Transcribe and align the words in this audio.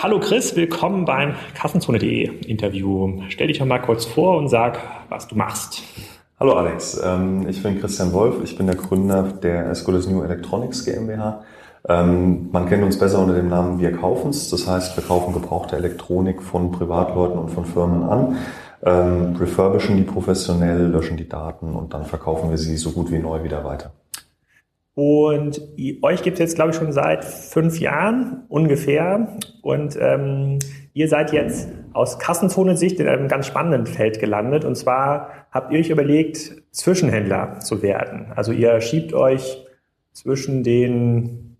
Hallo 0.00 0.20
Chris, 0.20 0.54
willkommen 0.54 1.06
beim 1.06 1.34
Kassenzone.de 1.56 2.46
Interview. 2.46 3.20
Stell 3.30 3.48
dich 3.48 3.58
doch 3.58 3.66
mal 3.66 3.80
kurz 3.80 4.04
vor 4.04 4.36
und 4.36 4.46
sag, 4.46 4.78
was 5.08 5.26
du 5.26 5.34
machst. 5.34 5.82
Hallo 6.38 6.52
Alex, 6.52 7.02
ähm, 7.04 7.48
ich 7.48 7.60
bin 7.64 7.80
Christian 7.80 8.12
Wolf, 8.12 8.36
ich 8.44 8.56
bin 8.56 8.68
der 8.68 8.76
Gründer 8.76 9.24
der 9.24 9.68
Escoles 9.70 10.08
New 10.08 10.22
Electronics 10.22 10.84
GmbH. 10.84 11.42
Ähm, 11.88 12.48
man 12.52 12.68
kennt 12.68 12.84
uns 12.84 12.96
besser 12.96 13.18
unter 13.18 13.34
dem 13.34 13.48
Namen 13.48 13.80
Wir 13.80 13.90
kaufen's, 13.90 14.48
das 14.50 14.68
heißt, 14.68 14.96
wir 14.96 15.02
kaufen 15.02 15.34
gebrauchte 15.34 15.74
Elektronik 15.74 16.42
von 16.42 16.70
Privatleuten 16.70 17.36
und 17.36 17.50
von 17.50 17.64
Firmen 17.64 18.04
an, 18.04 18.36
ähm, 18.84 19.34
refurbischen 19.34 19.96
die 19.96 20.04
professionell, 20.04 20.86
löschen 20.92 21.16
die 21.16 21.28
Daten 21.28 21.74
und 21.74 21.92
dann 21.92 22.04
verkaufen 22.04 22.50
wir 22.50 22.58
sie 22.58 22.76
so 22.76 22.92
gut 22.92 23.10
wie 23.10 23.18
neu 23.18 23.42
wieder 23.42 23.64
weiter. 23.64 23.90
Und 24.98 25.62
euch 26.02 26.24
gibt 26.24 26.34
es 26.34 26.40
jetzt, 26.40 26.54
glaube 26.56 26.72
ich, 26.72 26.76
schon 26.76 26.90
seit 26.90 27.24
fünf 27.24 27.78
Jahren 27.78 28.42
ungefähr. 28.48 29.36
Und 29.62 29.96
ähm, 30.00 30.58
ihr 30.92 31.06
seid 31.06 31.32
jetzt 31.32 31.68
aus 31.92 32.18
Kassenzone-Sicht 32.18 32.98
in 32.98 33.06
einem 33.06 33.28
ganz 33.28 33.46
spannenden 33.46 33.86
Feld 33.86 34.18
gelandet. 34.18 34.64
Und 34.64 34.74
zwar 34.74 35.46
habt 35.52 35.72
ihr 35.72 35.78
euch 35.78 35.90
überlegt, 35.90 36.64
Zwischenhändler 36.72 37.60
zu 37.60 37.80
werden. 37.80 38.32
Also 38.34 38.50
ihr 38.50 38.80
schiebt 38.80 39.14
euch 39.14 39.64
zwischen 40.10 40.64
den 40.64 41.58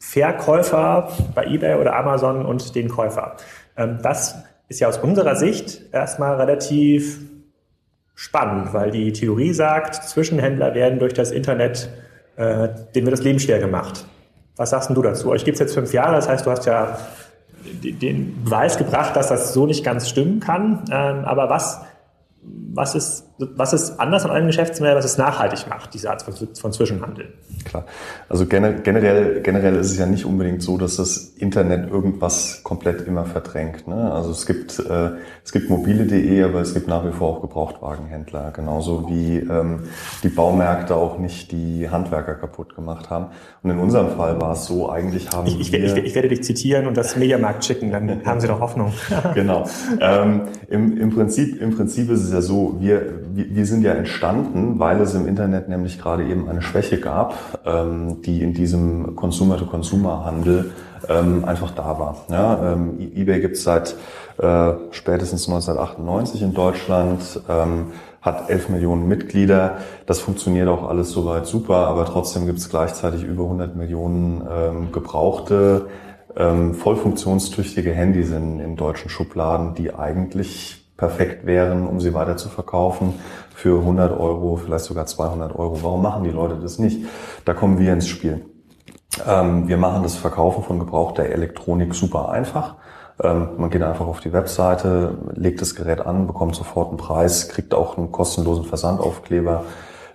Verkäufer 0.00 1.10
bei 1.36 1.46
eBay 1.46 1.76
oder 1.76 1.94
Amazon 1.94 2.44
und 2.44 2.74
den 2.74 2.88
Käufer. 2.88 3.36
Ähm, 3.76 3.98
das 4.02 4.34
ist 4.66 4.80
ja 4.80 4.88
aus 4.88 4.98
unserer 4.98 5.36
Sicht 5.36 5.92
erstmal 5.92 6.34
relativ 6.40 7.20
spannend, 8.16 8.74
weil 8.74 8.90
die 8.90 9.12
Theorie 9.12 9.52
sagt, 9.52 9.94
Zwischenhändler 9.94 10.74
werden 10.74 10.98
durch 10.98 11.14
das 11.14 11.30
Internet 11.30 11.88
äh, 12.36 12.68
denen 12.94 13.06
wird 13.06 13.18
das 13.18 13.24
Leben 13.24 13.38
schwer 13.38 13.58
gemacht. 13.58 14.06
Was 14.56 14.70
sagst 14.70 14.90
du 14.90 15.02
dazu? 15.02 15.30
Euch 15.30 15.44
gibt 15.44 15.56
es 15.56 15.60
jetzt 15.60 15.74
fünf 15.74 15.92
Jahre, 15.92 16.14
das 16.14 16.28
heißt, 16.28 16.44
du 16.46 16.50
hast 16.50 16.66
ja 16.66 16.98
den 17.64 18.44
Beweis 18.44 18.76
gebracht, 18.76 19.16
dass 19.16 19.28
das 19.28 19.52
so 19.52 19.66
nicht 19.66 19.84
ganz 19.84 20.08
stimmen 20.08 20.40
kann. 20.40 20.84
Ähm, 20.90 21.24
aber 21.24 21.48
was 21.48 21.80
was 22.74 22.94
ist, 22.94 23.26
was 23.38 23.72
ist 23.72 24.00
anders 24.00 24.24
an 24.24 24.30
eurem 24.30 24.46
Geschäftsmodell, 24.46 24.96
was 24.96 25.04
es 25.04 25.18
nachhaltig 25.18 25.68
macht, 25.68 25.92
diese 25.94 26.10
Art 26.10 26.22
von, 26.22 26.34
von 26.54 26.72
Zwischenhandel? 26.72 27.32
Klar. 27.64 27.84
Also 28.28 28.46
generell, 28.46 29.40
generell 29.42 29.76
ist 29.76 29.90
es 29.90 29.98
ja 29.98 30.06
nicht 30.06 30.24
unbedingt 30.24 30.62
so, 30.62 30.78
dass 30.78 30.96
das 30.96 31.16
Internet 31.36 31.90
irgendwas 31.90 32.62
komplett 32.62 33.06
immer 33.06 33.24
verdrängt. 33.24 33.86
Ne? 33.88 34.12
Also 34.12 34.30
es 34.30 34.46
gibt, 34.46 34.78
äh, 34.78 35.10
es 35.44 35.52
gibt 35.52 35.68
mobile.de, 35.70 36.42
aber 36.42 36.60
es 36.60 36.72
gibt 36.72 36.88
nach 36.88 37.04
wie 37.04 37.12
vor 37.12 37.36
auch 37.36 37.40
Gebrauchtwagenhändler. 37.42 38.52
Genauso 38.52 39.08
wie 39.08 39.38
ähm, 39.38 39.80
die 40.22 40.28
Baumärkte 40.28 40.96
auch 40.96 41.18
nicht 41.18 41.52
die 41.52 41.90
Handwerker 41.90 42.34
kaputt 42.34 42.74
gemacht 42.74 43.10
haben. 43.10 43.26
Und 43.62 43.70
in 43.70 43.78
unserem 43.78 44.16
Fall 44.16 44.40
war 44.40 44.52
es 44.52 44.66
so, 44.66 44.90
eigentlich 44.90 45.30
haben 45.30 45.46
ich, 45.46 45.60
ich, 45.60 45.72
wir... 45.72 45.84
Ich, 45.84 45.96
ich 45.96 46.14
werde 46.14 46.28
dich 46.28 46.42
zitieren 46.42 46.86
und 46.86 46.96
das 46.96 47.16
Mediamarkt 47.16 47.64
schicken, 47.64 47.90
dann 47.90 48.24
haben 48.24 48.40
Sie 48.40 48.46
doch 48.46 48.60
Hoffnung. 48.60 48.92
genau. 49.34 49.68
Ähm, 50.00 50.42
im, 50.68 50.96
im, 50.96 51.10
Prinzip, 51.10 51.60
Im 51.60 51.76
Prinzip 51.76 52.10
ist 52.10 52.22
es 52.22 52.32
ja 52.32 52.40
so, 52.40 52.61
wir, 52.80 53.20
wir 53.32 53.66
sind 53.66 53.82
ja 53.82 53.92
entstanden, 53.92 54.78
weil 54.78 55.00
es 55.00 55.14
im 55.14 55.26
Internet 55.26 55.68
nämlich 55.68 56.00
gerade 56.00 56.24
eben 56.24 56.48
eine 56.48 56.62
Schwäche 56.62 56.98
gab, 57.00 57.34
ähm, 57.64 58.22
die 58.22 58.42
in 58.42 58.54
diesem 58.54 59.16
Consumer-to-Consumer-Handel 59.16 60.72
ähm, 61.08 61.44
einfach 61.44 61.70
da 61.72 61.98
war. 61.98 62.16
Ja, 62.30 62.72
ähm, 62.72 62.98
eBay 62.98 63.40
gibt 63.40 63.56
es 63.56 63.64
seit 63.64 63.96
äh, 64.38 64.72
spätestens 64.90 65.48
1998 65.48 66.42
in 66.42 66.54
Deutschland, 66.54 67.40
ähm, 67.48 67.86
hat 68.20 68.48
11 68.48 68.68
Millionen 68.68 69.08
Mitglieder. 69.08 69.78
Das 70.06 70.20
funktioniert 70.20 70.68
auch 70.68 70.88
alles 70.88 71.10
soweit 71.10 71.46
super, 71.46 71.88
aber 71.88 72.04
trotzdem 72.04 72.46
gibt 72.46 72.58
es 72.58 72.70
gleichzeitig 72.70 73.24
über 73.24 73.44
100 73.44 73.76
Millionen 73.76 74.42
ähm, 74.48 74.92
gebrauchte, 74.92 75.86
ähm, 76.36 76.74
voll 76.74 76.96
funktionstüchtige 76.96 77.92
Handys 77.92 78.30
in, 78.30 78.60
in 78.60 78.76
deutschen 78.76 79.10
Schubladen, 79.10 79.74
die 79.74 79.94
eigentlich 79.94 80.81
perfekt 81.02 81.44
wären, 81.46 81.88
um 81.88 81.98
sie 81.98 82.14
weiter 82.14 82.36
zu 82.36 82.48
verkaufen 82.48 83.14
für 83.56 83.80
100 83.80 84.12
Euro, 84.12 84.54
vielleicht 84.54 84.84
sogar 84.84 85.04
200 85.04 85.52
Euro. 85.52 85.82
Warum 85.82 86.00
machen 86.00 86.22
die 86.22 86.30
Leute 86.30 86.60
das 86.62 86.78
nicht? 86.78 87.04
Da 87.44 87.54
kommen 87.54 87.80
wir 87.80 87.92
ins 87.92 88.06
Spiel. 88.06 88.46
Ähm, 89.26 89.66
wir 89.66 89.78
machen 89.78 90.04
das 90.04 90.14
Verkaufen 90.14 90.62
von 90.62 90.78
gebrauchter 90.78 91.24
Elektronik 91.24 91.92
super 91.92 92.28
einfach. 92.28 92.76
Ähm, 93.20 93.48
man 93.56 93.68
geht 93.68 93.82
einfach 93.82 94.06
auf 94.06 94.20
die 94.20 94.32
Webseite, 94.32 95.18
legt 95.34 95.60
das 95.60 95.74
Gerät 95.74 96.00
an, 96.00 96.28
bekommt 96.28 96.54
sofort 96.54 96.90
einen 96.90 96.98
Preis, 96.98 97.48
kriegt 97.48 97.74
auch 97.74 97.98
einen 97.98 98.12
kostenlosen 98.12 98.64
Versandaufkleber. 98.64 99.64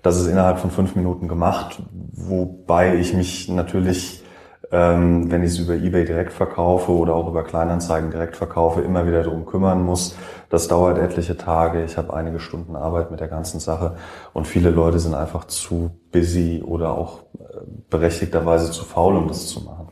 Das 0.03 0.15
ist 0.15 0.27
innerhalb 0.27 0.59
von 0.59 0.71
fünf 0.71 0.95
Minuten 0.95 1.27
gemacht, 1.27 1.81
wobei 2.13 2.95
ich 2.95 3.13
mich 3.13 3.49
natürlich 3.49 4.23
ähm, 4.71 5.31
wenn 5.31 5.43
ich 5.43 5.51
es 5.51 5.59
über 5.59 5.75
eBay 5.75 6.05
direkt 6.05 6.33
verkaufe 6.33 6.91
oder 6.91 7.15
auch 7.15 7.27
über 7.27 7.43
Kleinanzeigen 7.43 8.11
direkt 8.11 8.35
verkaufe, 8.35 8.81
immer 8.81 9.07
wieder 9.07 9.23
darum 9.23 9.45
kümmern 9.45 9.83
muss. 9.83 10.17
Das 10.49 10.67
dauert 10.67 10.97
etliche 10.97 11.37
Tage. 11.37 11.83
Ich 11.83 11.97
habe 11.97 12.13
einige 12.13 12.39
Stunden 12.39 12.75
Arbeit 12.75 13.11
mit 13.11 13.19
der 13.19 13.27
ganzen 13.27 13.59
Sache 13.59 13.95
und 14.33 14.47
viele 14.47 14.69
Leute 14.69 14.99
sind 14.99 15.13
einfach 15.13 15.45
zu 15.45 15.91
busy 16.11 16.63
oder 16.65 16.97
auch 16.97 17.23
äh, 17.39 17.43
berechtigterweise 17.89 18.71
zu 18.71 18.83
faul, 18.83 19.15
um 19.15 19.27
das 19.27 19.47
zu 19.47 19.61
machen. 19.61 19.89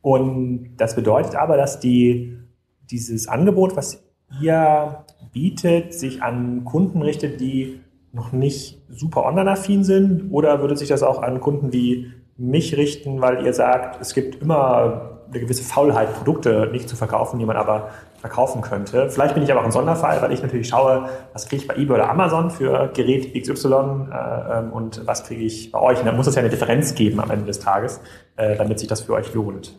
Und 0.00 0.74
das 0.76 0.96
bedeutet 0.96 1.36
aber, 1.36 1.56
dass 1.56 1.78
die, 1.78 2.38
dieses 2.90 3.28
Angebot, 3.28 3.76
was 3.76 4.02
ihr 4.40 5.04
bietet, 5.32 5.94
sich 5.94 6.22
an 6.22 6.64
Kunden 6.64 7.02
richtet, 7.02 7.40
die 7.40 7.80
noch 8.12 8.32
nicht 8.32 8.82
super 8.88 9.24
online-affin 9.24 9.84
sind? 9.84 10.30
Oder 10.30 10.60
würde 10.60 10.76
sich 10.76 10.88
das 10.88 11.02
auch 11.02 11.22
an 11.22 11.40
Kunden 11.40 11.72
wie 11.72 12.12
mich 12.36 12.76
richten, 12.76 13.20
weil 13.20 13.44
ihr 13.44 13.52
sagt, 13.52 14.00
es 14.00 14.14
gibt 14.14 14.42
immer 14.42 15.20
eine 15.28 15.40
gewisse 15.40 15.64
Faulheit, 15.64 16.14
Produkte 16.14 16.68
nicht 16.72 16.88
zu 16.88 16.96
verkaufen, 16.96 17.38
die 17.38 17.46
man 17.46 17.56
aber 17.56 17.90
verkaufen 18.22 18.62
könnte. 18.62 19.10
Vielleicht 19.10 19.34
bin 19.34 19.42
ich 19.42 19.50
aber 19.50 19.60
auch 19.60 19.64
ein 19.64 19.72
Sonderfall, 19.72 20.22
weil 20.22 20.32
ich 20.32 20.40
natürlich 20.42 20.68
schaue, 20.68 21.08
was 21.32 21.48
kriege 21.48 21.62
ich 21.62 21.68
bei 21.68 21.74
eBay 21.74 21.96
oder 21.96 22.08
Amazon 22.08 22.50
für 22.50 22.88
Gerät 22.94 23.34
XY 23.34 23.66
äh, 23.66 24.58
ähm, 24.58 24.72
und 24.72 25.04
was 25.06 25.24
kriege 25.24 25.42
ich 25.42 25.72
bei 25.72 25.80
euch. 25.80 25.98
Und 25.98 26.06
da 26.06 26.12
muss 26.12 26.28
es 26.28 26.36
ja 26.36 26.40
eine 26.40 26.48
Differenz 26.48 26.94
geben 26.94 27.18
am 27.18 27.32
Ende 27.32 27.46
des 27.46 27.58
Tages, 27.58 28.00
äh, 28.36 28.56
damit 28.56 28.78
sich 28.78 28.86
das 28.86 29.00
für 29.00 29.14
euch 29.14 29.34
lohnt. 29.34 29.74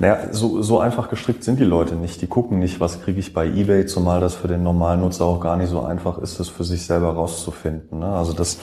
Naja, 0.00 0.28
so, 0.30 0.62
so 0.62 0.78
einfach 0.78 1.08
gestrickt 1.08 1.42
sind 1.42 1.58
die 1.58 1.64
Leute 1.64 1.96
nicht. 1.96 2.22
Die 2.22 2.28
gucken 2.28 2.60
nicht, 2.60 2.78
was 2.78 3.02
kriege 3.02 3.18
ich 3.18 3.34
bei 3.34 3.46
eBay, 3.46 3.84
zumal 3.86 4.20
das 4.20 4.34
für 4.34 4.46
den 4.46 4.62
normalen 4.62 5.00
Nutzer 5.00 5.24
auch 5.24 5.40
gar 5.40 5.56
nicht 5.56 5.70
so 5.70 5.80
einfach 5.80 6.18
ist, 6.18 6.38
das 6.38 6.48
für 6.48 6.62
sich 6.62 6.86
selber 6.86 7.14
rauszufinden. 7.14 7.98
Ne? 7.98 8.06
Also 8.06 8.32
das, 8.32 8.58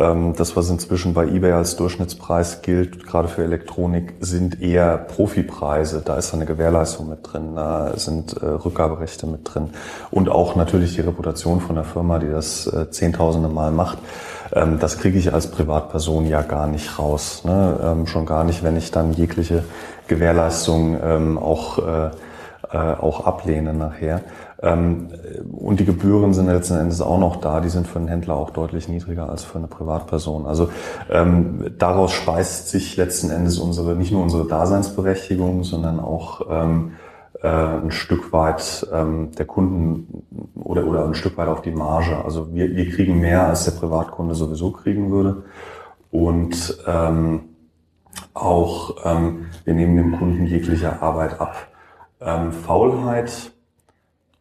ähm, 0.00 0.34
das, 0.36 0.56
was 0.56 0.68
inzwischen 0.70 1.14
bei 1.14 1.28
eBay 1.28 1.52
als 1.52 1.76
Durchschnittspreis 1.76 2.62
gilt, 2.62 3.06
gerade 3.06 3.28
für 3.28 3.44
Elektronik, 3.44 4.14
sind 4.18 4.60
eher 4.60 4.98
Profipreise. 4.98 6.02
Da 6.04 6.16
ist 6.16 6.34
eine 6.34 6.46
Gewährleistung 6.46 7.08
mit 7.08 7.20
drin, 7.22 7.54
da 7.54 7.96
sind 7.96 8.36
äh, 8.42 8.46
Rückgaberechte 8.64 9.26
mit 9.26 9.40
drin 9.44 9.70
und 10.10 10.28
auch 10.28 10.56
natürlich 10.56 10.94
die 10.94 11.00
Reputation 11.00 11.60
von 11.60 11.76
der 11.76 11.84
Firma, 11.84 12.18
die 12.18 12.30
das 12.30 12.66
äh, 12.66 12.90
zehntausende 12.90 13.48
Mal 13.48 13.70
macht. 13.70 13.98
Ähm, 14.52 14.78
das 14.78 14.98
kriege 14.98 15.18
ich 15.18 15.32
als 15.32 15.50
Privatperson 15.50 16.26
ja 16.26 16.42
gar 16.42 16.66
nicht 16.66 16.98
raus. 16.98 17.44
Ne? 17.44 17.78
Ähm, 17.82 18.06
schon 18.06 18.26
gar 18.26 18.44
nicht, 18.44 18.62
wenn 18.62 18.76
ich 18.76 18.90
dann 18.90 19.12
jegliche 19.12 19.64
Gewährleistung 20.08 20.98
ähm, 21.02 21.38
auch, 21.38 21.78
äh, 21.78 22.10
äh, 22.72 22.76
auch 22.76 23.24
ablehne 23.26 23.72
nachher. 23.72 24.20
Ähm, 24.62 25.08
und 25.52 25.80
die 25.80 25.84
Gebühren 25.84 26.34
sind 26.34 26.46
letzten 26.46 26.78
Endes 26.78 27.00
auch 27.00 27.18
noch 27.18 27.36
da. 27.36 27.60
Die 27.60 27.68
sind 27.68 27.86
für 27.86 27.98
einen 27.98 28.08
Händler 28.08 28.36
auch 28.36 28.50
deutlich 28.50 28.88
niedriger 28.88 29.28
als 29.28 29.42
für 29.42 29.58
eine 29.58 29.66
Privatperson. 29.66 30.46
Also 30.46 30.70
ähm, 31.10 31.72
daraus 31.78 32.12
speist 32.12 32.68
sich 32.68 32.96
letzten 32.96 33.30
Endes 33.30 33.58
unsere, 33.58 33.96
nicht 33.96 34.12
nur 34.12 34.22
unsere 34.22 34.46
Daseinsberechtigung, 34.46 35.64
sondern 35.64 35.98
auch 35.98 36.42
ähm, 36.50 36.92
äh, 37.42 37.48
ein 37.48 37.90
Stück 37.90 38.32
weit 38.32 38.86
ähm, 38.92 39.32
der 39.32 39.46
Kunden 39.46 40.24
oder, 40.54 40.86
oder 40.86 41.04
ein 41.04 41.14
Stück 41.14 41.36
weit 41.36 41.48
auf 41.48 41.62
die 41.62 41.72
Marge. 41.72 42.24
Also 42.24 42.54
wir, 42.54 42.74
wir 42.74 42.88
kriegen 42.90 43.20
mehr, 43.20 43.46
als 43.46 43.64
der 43.64 43.72
Privatkunde 43.72 44.34
sowieso 44.34 44.70
kriegen 44.70 45.10
würde. 45.10 45.42
Und 46.10 46.78
ähm, 46.86 47.40
auch 48.34 48.96
ähm, 49.04 49.46
wir 49.64 49.74
nehmen 49.74 49.96
dem 49.96 50.18
Kunden 50.18 50.46
jegliche 50.46 51.02
Arbeit 51.02 51.40
ab. 51.40 51.56
Ähm, 52.20 52.52
Faulheit 52.52 53.52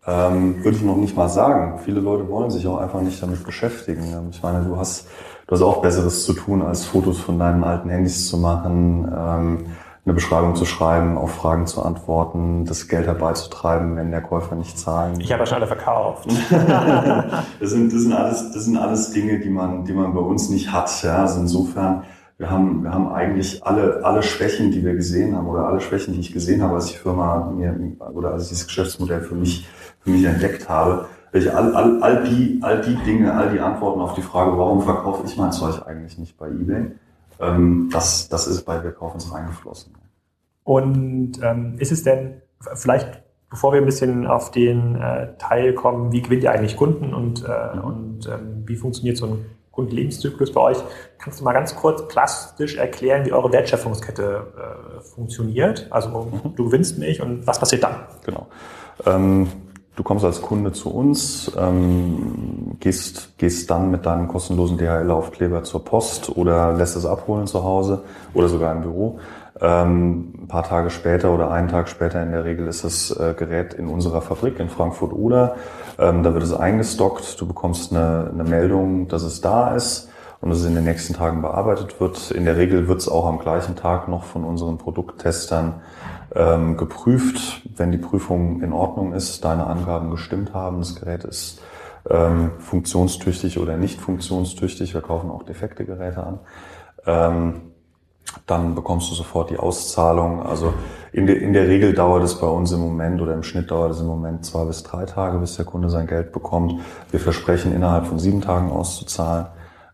ähm, 0.05 0.63
würde 0.63 0.77
ich 0.77 0.83
noch 0.83 0.97
nicht 0.97 1.15
mal 1.15 1.29
sagen. 1.29 1.79
Viele 1.79 2.01
Leute 2.01 2.27
wollen 2.29 2.51
sich 2.51 2.67
auch 2.67 2.77
einfach 2.77 3.01
nicht 3.01 3.21
damit 3.21 3.43
beschäftigen. 3.43 4.03
Ähm, 4.13 4.27
ich 4.31 4.43
meine, 4.43 4.63
du 4.63 4.77
hast, 4.77 5.07
du 5.47 5.55
hast 5.55 5.61
auch 5.61 5.81
Besseres 5.81 6.25
zu 6.25 6.33
tun, 6.33 6.61
als 6.61 6.85
Fotos 6.85 7.19
von 7.19 7.39
deinen 7.39 7.63
alten 7.63 7.89
Handys 7.89 8.27
zu 8.27 8.37
machen. 8.37 9.11
Ähm, 9.15 9.65
eine 10.03 10.15
Beschreibung 10.15 10.55
zu 10.55 10.65
schreiben, 10.65 11.17
auf 11.17 11.35
Fragen 11.35 11.67
zu 11.67 11.83
antworten, 11.83 12.65
das 12.65 12.87
Geld 12.87 13.05
herbeizutreiben, 13.05 13.95
wenn 13.95 14.09
der 14.09 14.21
Käufer 14.21 14.55
nicht 14.55 14.79
zahlen. 14.79 15.19
Ich 15.19 15.31
habe 15.31 15.43
ja 15.43 15.45
schon 15.45 15.57
alle 15.57 15.67
verkauft. 15.67 16.27
das, 17.59 17.69
sind, 17.69 17.93
das, 17.93 18.01
sind 18.01 18.13
alles, 18.13 18.51
das 18.51 18.65
sind 18.65 18.77
alles 18.77 19.11
Dinge, 19.11 19.39
die 19.39 19.49
man, 19.49 19.85
die 19.85 19.93
man 19.93 20.13
bei 20.15 20.21
uns 20.21 20.49
nicht 20.49 20.71
hat. 20.71 21.03
Ja? 21.03 21.17
Also 21.17 21.41
insofern, 21.41 22.03
wir 22.39 22.49
haben, 22.49 22.81
wir 22.81 22.91
haben 22.91 23.09
eigentlich 23.09 23.63
alle, 23.63 24.03
alle 24.03 24.23
Schwächen, 24.23 24.71
die 24.71 24.83
wir 24.83 24.95
gesehen 24.95 25.37
haben, 25.37 25.47
oder 25.47 25.67
alle 25.67 25.81
Schwächen, 25.81 26.15
die 26.15 26.21
ich 26.21 26.33
gesehen 26.33 26.63
habe, 26.63 26.73
als 26.73 26.87
die 26.87 26.97
Firma 26.97 27.51
mir, 27.55 27.77
oder 28.15 28.31
als 28.31 28.43
ich 28.43 28.49
dieses 28.49 28.65
Geschäftsmodell 28.65 29.21
für 29.21 29.35
mich, 29.35 29.67
für 29.99 30.09
mich 30.09 30.23
entdeckt 30.23 30.67
habe, 30.67 31.05
welche 31.31 31.55
all, 31.55 31.75
all, 31.75 32.01
all, 32.01 32.23
die, 32.23 32.59
all 32.63 32.81
die 32.81 32.95
Dinge, 32.95 33.35
all 33.35 33.51
die 33.51 33.59
Antworten 33.59 34.01
auf 34.01 34.15
die 34.15 34.23
Frage, 34.23 34.57
warum 34.57 34.81
verkaufe 34.81 35.23
ich 35.27 35.37
mein 35.37 35.51
Zeug 35.51 35.85
eigentlich 35.85 36.17
nicht 36.17 36.37
bei 36.37 36.47
eBay, 36.47 36.91
ähm, 37.41 37.89
das, 37.91 38.29
das 38.29 38.47
ist 38.47 38.63
bei 38.63 38.83
Wir 38.83 38.91
kaufen 38.91 39.17
es 39.17 39.33
reingeflossen. 39.33 39.93
Und 40.63 41.33
ähm, 41.41 41.75
ist 41.79 41.91
es 41.91 42.03
denn 42.03 42.41
vielleicht, 42.75 43.23
bevor 43.49 43.73
wir 43.73 43.81
ein 43.81 43.85
bisschen 43.85 44.27
auf 44.27 44.51
den 44.51 44.95
äh, 44.95 45.35
Teil 45.37 45.73
kommen, 45.73 46.11
wie 46.11 46.21
gewinnt 46.21 46.43
ihr 46.43 46.51
eigentlich 46.51 46.77
Kunden 46.77 47.13
und, 47.13 47.43
äh, 47.43 47.75
mhm. 47.75 47.83
und 47.83 48.27
ähm, 48.27 48.63
wie 48.65 48.75
funktioniert 48.75 49.17
so 49.17 49.25
ein 49.25 49.45
Kundenlebenszyklus 49.71 50.51
bei 50.51 50.61
euch, 50.61 50.77
kannst 51.17 51.39
du 51.39 51.43
mal 51.43 51.53
ganz 51.53 51.75
kurz 51.75 52.07
plastisch 52.07 52.75
erklären, 52.75 53.25
wie 53.25 53.31
eure 53.31 53.51
Wertschöpfungskette 53.51 54.99
äh, 54.99 55.01
funktioniert? 55.01 55.87
Also 55.89 56.09
mhm. 56.09 56.55
du 56.55 56.65
gewinnst 56.65 56.99
mich 56.99 57.21
und 57.21 57.47
was 57.47 57.59
passiert 57.59 57.83
dann? 57.83 57.95
Genau. 58.25 58.47
Ähm 59.05 59.47
Du 59.95 60.03
kommst 60.03 60.23
als 60.23 60.41
Kunde 60.41 60.71
zu 60.71 60.89
uns, 60.89 61.51
ähm, 61.57 62.77
gehst, 62.79 63.37
gehst 63.37 63.69
dann 63.69 63.91
mit 63.91 64.05
deinem 64.05 64.29
kostenlosen 64.29 64.77
DHL-Aufkleber 64.77 65.63
zur 65.63 65.83
Post 65.83 66.35
oder 66.35 66.71
lässt 66.73 66.95
es 66.95 67.05
abholen 67.05 67.45
zu 67.45 67.63
Hause 67.63 68.03
oder 68.33 68.47
sogar 68.47 68.71
im 68.71 68.83
Büro. 68.83 69.19
Ähm, 69.59 70.33
ein 70.43 70.47
paar 70.47 70.63
Tage 70.63 70.89
später 70.91 71.33
oder 71.33 71.51
einen 71.51 71.67
Tag 71.67 71.89
später 71.89 72.23
in 72.23 72.31
der 72.31 72.45
Regel 72.45 72.67
ist 72.67 72.85
das 72.85 73.11
äh, 73.11 73.35
Gerät 73.37 73.73
in 73.73 73.87
unserer 73.87 74.21
Fabrik 74.21 74.59
in 74.59 74.69
Frankfurt 74.69 75.11
oder 75.11 75.55
ähm, 75.99 76.23
da 76.23 76.33
wird 76.33 76.43
es 76.43 76.53
eingestockt. 76.53 77.39
Du 77.39 77.45
bekommst 77.45 77.91
eine, 77.91 78.31
eine 78.33 78.45
Meldung, 78.45 79.09
dass 79.09 79.23
es 79.23 79.41
da 79.41 79.75
ist 79.75 80.09
und 80.39 80.49
dass 80.49 80.59
es 80.59 80.65
in 80.65 80.73
den 80.73 80.85
nächsten 80.85 81.13
Tagen 81.13 81.41
bearbeitet 81.41 81.99
wird. 81.99 82.31
In 82.31 82.45
der 82.45 82.55
Regel 82.55 82.87
wird 82.87 82.99
es 82.99 83.09
auch 83.09 83.27
am 83.27 83.39
gleichen 83.39 83.75
Tag 83.75 84.07
noch 84.07 84.23
von 84.23 84.45
unseren 84.45 84.77
Produkttestern 84.77 85.75
ähm, 86.35 86.77
geprüft. 86.77 87.61
Wenn 87.75 87.91
die 87.91 87.97
Prüfung 87.97 88.61
in 88.61 88.73
Ordnung 88.73 89.13
ist, 89.13 89.43
deine 89.43 89.67
Angaben 89.67 90.09
gestimmt 90.11 90.53
haben, 90.53 90.79
das 90.79 90.95
Gerät 90.95 91.23
ist 91.23 91.61
ähm, 92.09 92.51
funktionstüchtig 92.59 93.59
oder 93.59 93.77
nicht 93.77 93.99
funktionstüchtig, 93.99 94.93
wir 94.93 95.01
kaufen 95.01 95.29
auch 95.29 95.43
defekte 95.43 95.85
Geräte 95.85 96.23
an, 96.23 96.39
ähm, 97.05 97.61
dann 98.47 98.75
bekommst 98.75 99.11
du 99.11 99.15
sofort 99.15 99.49
die 99.49 99.57
Auszahlung. 99.57 100.41
Also 100.43 100.73
in, 101.11 101.27
de, 101.27 101.37
in 101.37 101.53
der 101.53 101.67
Regel 101.67 101.93
dauert 101.93 102.23
es 102.23 102.35
bei 102.35 102.47
uns 102.47 102.71
im 102.71 102.79
Moment 102.79 103.21
oder 103.21 103.33
im 103.33 103.43
Schnitt 103.43 103.71
dauert 103.71 103.91
es 103.91 103.99
im 103.99 104.07
Moment 104.07 104.45
zwei 104.45 104.63
bis 104.65 104.83
drei 104.83 105.05
Tage, 105.05 105.37
bis 105.39 105.57
der 105.57 105.65
Kunde 105.65 105.89
sein 105.89 106.07
Geld 106.07 106.31
bekommt. 106.31 106.79
Wir 107.11 107.19
versprechen 107.19 107.73
innerhalb 107.73 108.07
von 108.07 108.19
sieben 108.19 108.41
Tagen 108.41 108.71
auszuzahlen. 108.71 109.47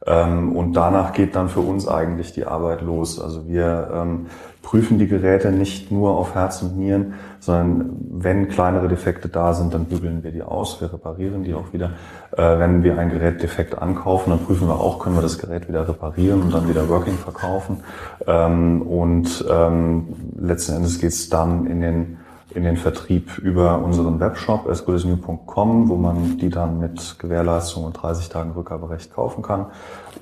Ähm, 0.05 0.55
und 0.55 0.73
danach 0.73 1.13
geht 1.13 1.35
dann 1.35 1.49
für 1.49 1.59
uns 1.61 1.87
eigentlich 1.87 2.33
die 2.33 2.45
Arbeit 2.45 2.81
los. 2.81 3.19
Also 3.19 3.47
wir 3.47 3.89
ähm, 3.93 4.27
prüfen 4.61 4.99
die 4.99 5.07
Geräte 5.07 5.51
nicht 5.51 5.91
nur 5.91 6.17
auf 6.17 6.35
Herz 6.35 6.61
und 6.61 6.77
Nieren, 6.77 7.13
sondern 7.39 7.89
wenn 8.11 8.49
kleinere 8.49 8.87
Defekte 8.87 9.29
da 9.29 9.53
sind, 9.53 9.73
dann 9.73 9.85
bügeln 9.85 10.23
wir 10.23 10.31
die 10.31 10.43
aus, 10.43 10.81
wir 10.81 10.91
reparieren 10.91 11.43
die 11.43 11.53
auch 11.53 11.71
wieder. 11.73 11.91
Äh, 12.35 12.59
wenn 12.59 12.83
wir 12.83 12.97
ein 12.97 13.09
Gerät 13.09 13.41
defekt 13.41 13.77
ankaufen, 13.77 14.31
dann 14.31 14.39
prüfen 14.39 14.67
wir 14.67 14.79
auch, 14.79 14.99
können 14.99 15.15
wir 15.15 15.21
das 15.21 15.39
Gerät 15.39 15.67
wieder 15.67 15.87
reparieren 15.87 16.41
und 16.41 16.53
dann 16.53 16.67
wieder 16.67 16.89
Working 16.89 17.17
verkaufen. 17.17 17.81
Ähm, 18.27 18.81
und 18.81 19.45
ähm, 19.49 20.07
letzten 20.37 20.75
Endes 20.75 20.99
geht 20.99 21.11
es 21.11 21.29
dann 21.29 21.65
in 21.65 21.81
den 21.81 22.17
in 22.53 22.63
den 22.63 22.77
Vertrieb 22.77 23.37
über 23.37 23.83
unseren 23.83 24.19
Webshop 24.19 24.67
asgoodasnew.com, 24.69 25.89
wo 25.89 25.95
man 25.95 26.37
die 26.37 26.49
dann 26.49 26.79
mit 26.79 27.19
Gewährleistung 27.19 27.83
und 27.83 27.93
30 27.93 28.29
Tagen 28.29 28.51
Rückgaberecht 28.51 29.13
kaufen 29.13 29.41
kann 29.41 29.67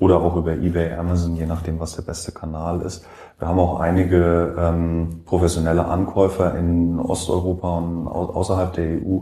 oder 0.00 0.20
auch 0.20 0.36
über 0.36 0.52
eBay, 0.52 0.92
Amazon, 0.94 1.36
je 1.36 1.46
nachdem, 1.46 1.78
was 1.78 1.96
der 1.96 2.02
beste 2.02 2.32
Kanal 2.32 2.82
ist. 2.82 3.06
Wir 3.38 3.48
haben 3.48 3.58
auch 3.58 3.80
einige 3.80 4.54
ähm, 4.58 5.22
professionelle 5.24 5.86
Ankäufer 5.86 6.56
in 6.56 6.98
Osteuropa 6.98 7.78
und 7.78 8.08
au 8.08 8.30
außerhalb 8.34 8.72
der 8.72 8.84
EU, 8.84 9.20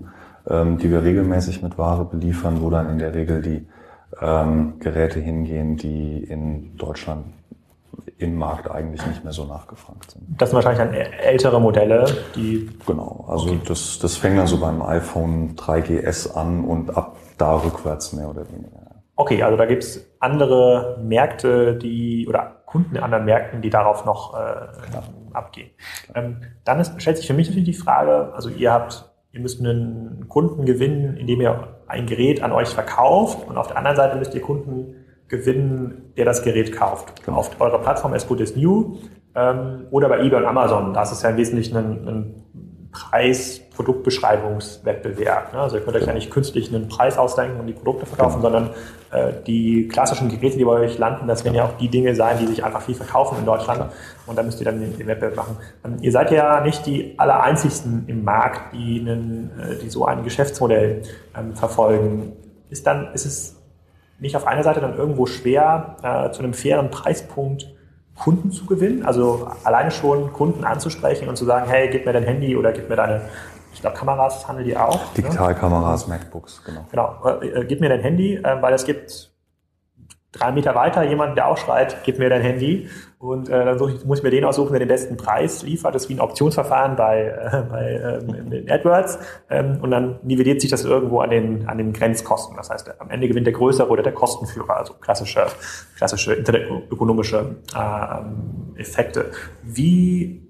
ähm, 0.49 0.79
die 0.79 0.91
wir 0.91 1.03
regelmäßig 1.03 1.63
mit 1.63 1.79
Ware 1.79 2.05
beliefern, 2.05 2.61
wo 2.61 2.71
dann 2.71 2.89
in 2.89 2.99
der 2.99 3.15
Regel 3.15 3.43
die 3.43 3.67
ähm, 4.21 4.75
Geräte 4.79 5.21
hingehen, 5.21 5.77
die 5.77 6.23
in 6.23 6.77
Deutschland 6.77 7.27
im 8.19 8.37
Markt 8.37 8.71
eigentlich 8.71 9.05
nicht 9.07 9.25
mehr 9.25 9.33
so 9.33 9.45
nachgefragt 9.45 10.13
sind. 10.13 10.25
Das 10.39 10.51
sind 10.51 10.57
wahrscheinlich 10.57 10.79
dann 10.79 10.95
ältere 10.95 11.61
Modelle, 11.61 12.05
die. 12.35 12.71
Genau, 12.87 13.25
also 13.29 13.47
okay. 13.47 13.61
das, 13.67 13.99
das 13.99 14.17
fängt 14.17 14.39
dann 14.39 14.47
so 14.47 14.59
beim 14.59 14.83
iPhone 14.83 15.57
3GS 15.57 16.35
an 16.35 16.65
und 16.65 16.97
ab 16.97 17.17
da 17.39 17.57
rückwärts 17.57 18.13
mehr 18.13 18.29
oder 18.29 18.49
weniger. 18.51 18.85
Okay, 19.17 19.43
also 19.43 19.57
da 19.57 19.67
gibt 19.67 19.85
es 19.85 20.05
andere 20.19 20.99
Märkte, 21.03 21.77
die 21.77 22.27
oder 22.29 22.63
Kunden 22.67 22.97
in 22.97 23.03
anderen 23.03 23.25
Märkten, 23.25 23.63
die 23.63 23.71
darauf 23.71 24.05
noch 24.05 24.35
äh, 24.35 24.67
abgehen. 25.33 25.71
Ähm, 26.15 26.39
dann 26.65 26.81
ist, 26.81 27.01
stellt 27.01 27.17
sich 27.17 27.27
für 27.27 27.35
mich 27.35 27.49
natürlich 27.49 27.77
die 27.77 27.81
Frage, 27.81 28.33
also 28.35 28.49
ihr 28.49 28.73
habt, 28.73 29.11
ihr 29.33 29.41
müsst 29.41 29.61
einen 29.61 30.27
Kunden 30.29 30.65
gewinnen, 30.65 31.17
indem 31.17 31.41
ihr 31.41 31.69
ein 31.87 32.07
Gerät 32.07 32.43
an 32.43 32.51
euch 32.51 32.69
verkauft 32.71 33.47
und 33.47 33.57
auf 33.57 33.69
der 33.69 33.77
anderen 33.77 33.97
Seite 33.97 34.17
müsst 34.17 34.35
ihr 34.35 34.41
Kunden 34.41 35.04
gewinnen, 35.29 36.13
der 36.17 36.25
das 36.25 36.43
Gerät 36.43 36.73
kauft. 36.73 37.25
Genau. 37.25 37.39
Auf 37.39 37.61
eurer 37.61 37.79
Plattform 37.79 38.15
as 38.15 38.27
good 38.27 38.41
as 38.41 38.57
new 38.57 38.97
ähm, 39.35 39.87
oder 39.91 40.09
bei 40.09 40.21
eBay 40.21 40.41
und 40.41 40.47
Amazon. 40.47 40.95
Das 40.95 41.13
ist 41.13 41.23
ja 41.23 41.31
im 41.31 41.37
Wesentlichen 41.37 41.77
ein, 41.77 42.09
ein 42.09 42.45
Preis-Produktbeschreibungswettbewerb. 42.95 45.53
Ne? 45.53 45.59
Also 45.59 45.77
ihr 45.77 45.83
könnt 45.83 45.97
euch 45.97 46.07
ja 46.07 46.15
nicht 46.15 46.31
künstlich 46.31 46.73
einen 46.73 46.87
Preis 46.89 47.19
ausdenken 47.19 47.59
und 47.59 47.67
die 47.67 47.73
Produkte 47.73 48.07
verkaufen, 48.07 48.41
genau. 48.41 48.53
sondern 48.53 48.71
äh, 49.11 49.33
die 49.47 49.89
klassischen 49.89 50.29
Geräte, 50.29 50.57
die 50.57 50.65
bei 50.65 50.71
euch 50.73 50.97
landen, 50.99 51.27
das 51.27 51.45
werden 51.45 51.57
ja. 51.57 51.65
ja 51.65 51.71
auch 51.71 51.77
die 51.77 51.89
Dinge 51.89 52.15
sein, 52.15 52.39
die 52.39 52.47
sich 52.47 52.65
einfach 52.65 52.83
viel 52.83 52.95
verkaufen 52.95 53.39
in 53.41 53.45
Deutschland. 53.45 53.81
Ja. 53.81 53.91
Und 54.27 54.39
da 54.39 54.45
müsst 54.45 54.61
ihr 54.61 54.65
dann 54.65 54.79
den, 54.81 54.97
den 54.97 55.09
Wettbewerb 55.09 55.37
machen. 55.37 55.57
Ähm, 55.85 55.97
ihr 56.01 56.13
seid 56.13 56.31
ja 56.31 56.61
nicht 56.61 56.87
die 56.87 57.19
allereinzigsten 57.19 58.05
im 58.07 58.23
Markt, 58.23 58.73
die, 58.73 59.01
einen, 59.01 59.51
äh, 59.59 59.75
die 59.83 59.91
so 59.91 60.07
ein 60.07 60.23
Geschäftsmodell 60.23 61.03
ähm, 61.37 61.57
verfolgen. 61.57 62.35
Ist 62.71 62.87
dann, 62.87 63.13
ist 63.13 63.27
es 63.27 63.57
nicht 64.19 64.37
auf 64.37 64.47
einer 64.47 64.63
Seite 64.63 64.81
dann 64.81 64.97
irgendwo 64.97 65.27
schwer, 65.27 65.97
äh, 66.03 66.31
zu 66.31 66.43
einem 66.43 66.55
fairen 66.55 66.91
Preispunkt 66.91 67.69
Kunden 68.17 68.51
zu 68.51 68.67
gewinnen? 68.67 69.05
Also 69.05 69.49
alleine 69.65 69.91
schon 69.91 70.33
Kunden 70.33 70.65
anzusprechen 70.65 71.29
und 71.29 71.37
zu 71.37 71.45
sagen, 71.45 71.69
hey, 71.69 71.89
gib 71.91 72.07
mir 72.07 72.13
dein 72.13 72.25
Handy 72.25 72.57
oder 72.57 72.73
gib 72.73 72.89
mir 72.89 72.97
deine, 72.97 73.23
ich 73.73 73.81
glaube, 73.81 73.97
Kameras 73.97 74.47
handeln 74.47 74.67
die 74.67 74.77
auch. 74.77 74.95
Ne? 74.95 75.09
Digitalkameras, 75.17 76.07
ne? 76.07 76.15
MacBooks, 76.15 76.63
genau. 76.65 76.87
Genau, 76.91 77.41
äh, 77.41 77.49
äh, 77.49 77.65
gib 77.65 77.81
mir 77.81 77.89
dein 77.89 78.01
Handy, 78.01 78.37
äh, 78.37 78.63
weil 78.63 78.73
es 78.73 78.85
gibt 78.85 79.34
drei 80.35 80.53
Meter 80.53 80.75
weiter 80.75 81.03
jemand, 81.05 81.37
der 81.37 81.49
auch 81.49 81.57
schreit, 81.57 81.99
gib 82.05 82.19
mir 82.19 82.29
dein 82.29 82.43
Handy. 82.43 82.89
Und 83.19 83.49
äh, 83.49 83.65
dann 83.65 83.77
ich, 83.89 84.05
muss 84.05 84.19
ich 84.19 84.25
mir 84.25 84.31
den 84.31 84.45
aussuchen, 84.45 84.73
der 84.73 84.81
den 84.81 84.89
besten 84.89 85.17
Preis 85.17 85.63
liefert. 85.63 85.95
Das 85.95 86.03
ist 86.03 86.09
wie 86.11 86.15
ein 86.15 86.21
Optionsverfahren 86.21 86.97
bei, 86.97 87.27
äh, 87.27 87.63
bei 87.71 88.21
ähm, 88.29 88.67
AdWords. 88.69 89.19
Ähm, 89.49 89.79
und 89.81 89.91
dann 89.91 90.19
nivelliert 90.23 90.61
sich 90.61 90.71
das 90.71 90.85
irgendwo 90.85 91.21
an 91.21 91.31
den, 91.31 91.67
an 91.67 91.79
den 91.79 91.93
Grenzkosten. 91.93 92.57
Das 92.57 92.69
heißt, 92.69 93.01
am 93.01 93.11
Ende 93.11 93.29
gewinnt 93.29 93.47
der 93.47 93.55
Größere 93.55 93.89
oder 93.89 94.03
der 94.03 94.13
Kostenführer, 94.13 94.77
also 94.77 94.95
klassische, 94.95 95.47
klassische 95.97 96.35
internetökonomische 96.35 97.57
äh, 97.75 98.81
Effekte. 98.81 99.31
Wie 99.63 100.43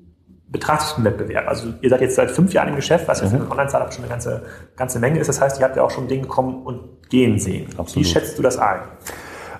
betrachtest 0.48 0.96
du 0.96 1.02
den 1.02 1.12
Wettbewerb? 1.12 1.46
Also 1.46 1.74
ihr 1.80 1.90
seid 1.90 2.00
jetzt 2.00 2.16
seit 2.16 2.30
fünf 2.30 2.52
Jahren 2.54 2.70
im 2.70 2.76
Geschäft, 2.76 3.06
was 3.06 3.20
ja 3.20 3.28
für 3.28 3.36
ein 3.36 3.50
Online-Startup 3.50 3.92
schon 3.92 4.04
eine 4.04 4.10
ganze, 4.10 4.42
ganze 4.76 4.98
Menge 4.98 5.20
ist. 5.20 5.28
Das 5.28 5.40
heißt, 5.40 5.60
ihr 5.60 5.64
habt 5.64 5.76
ja 5.76 5.82
auch 5.82 5.90
schon 5.90 6.08
Dinge 6.08 6.26
kommen 6.26 6.64
und 6.64 7.08
gehen 7.08 7.38
sehen. 7.38 7.68
Absolut. 7.76 8.04
Wie 8.04 8.10
schätzt 8.10 8.38
du 8.38 8.42
das 8.42 8.58
ein? 8.58 8.80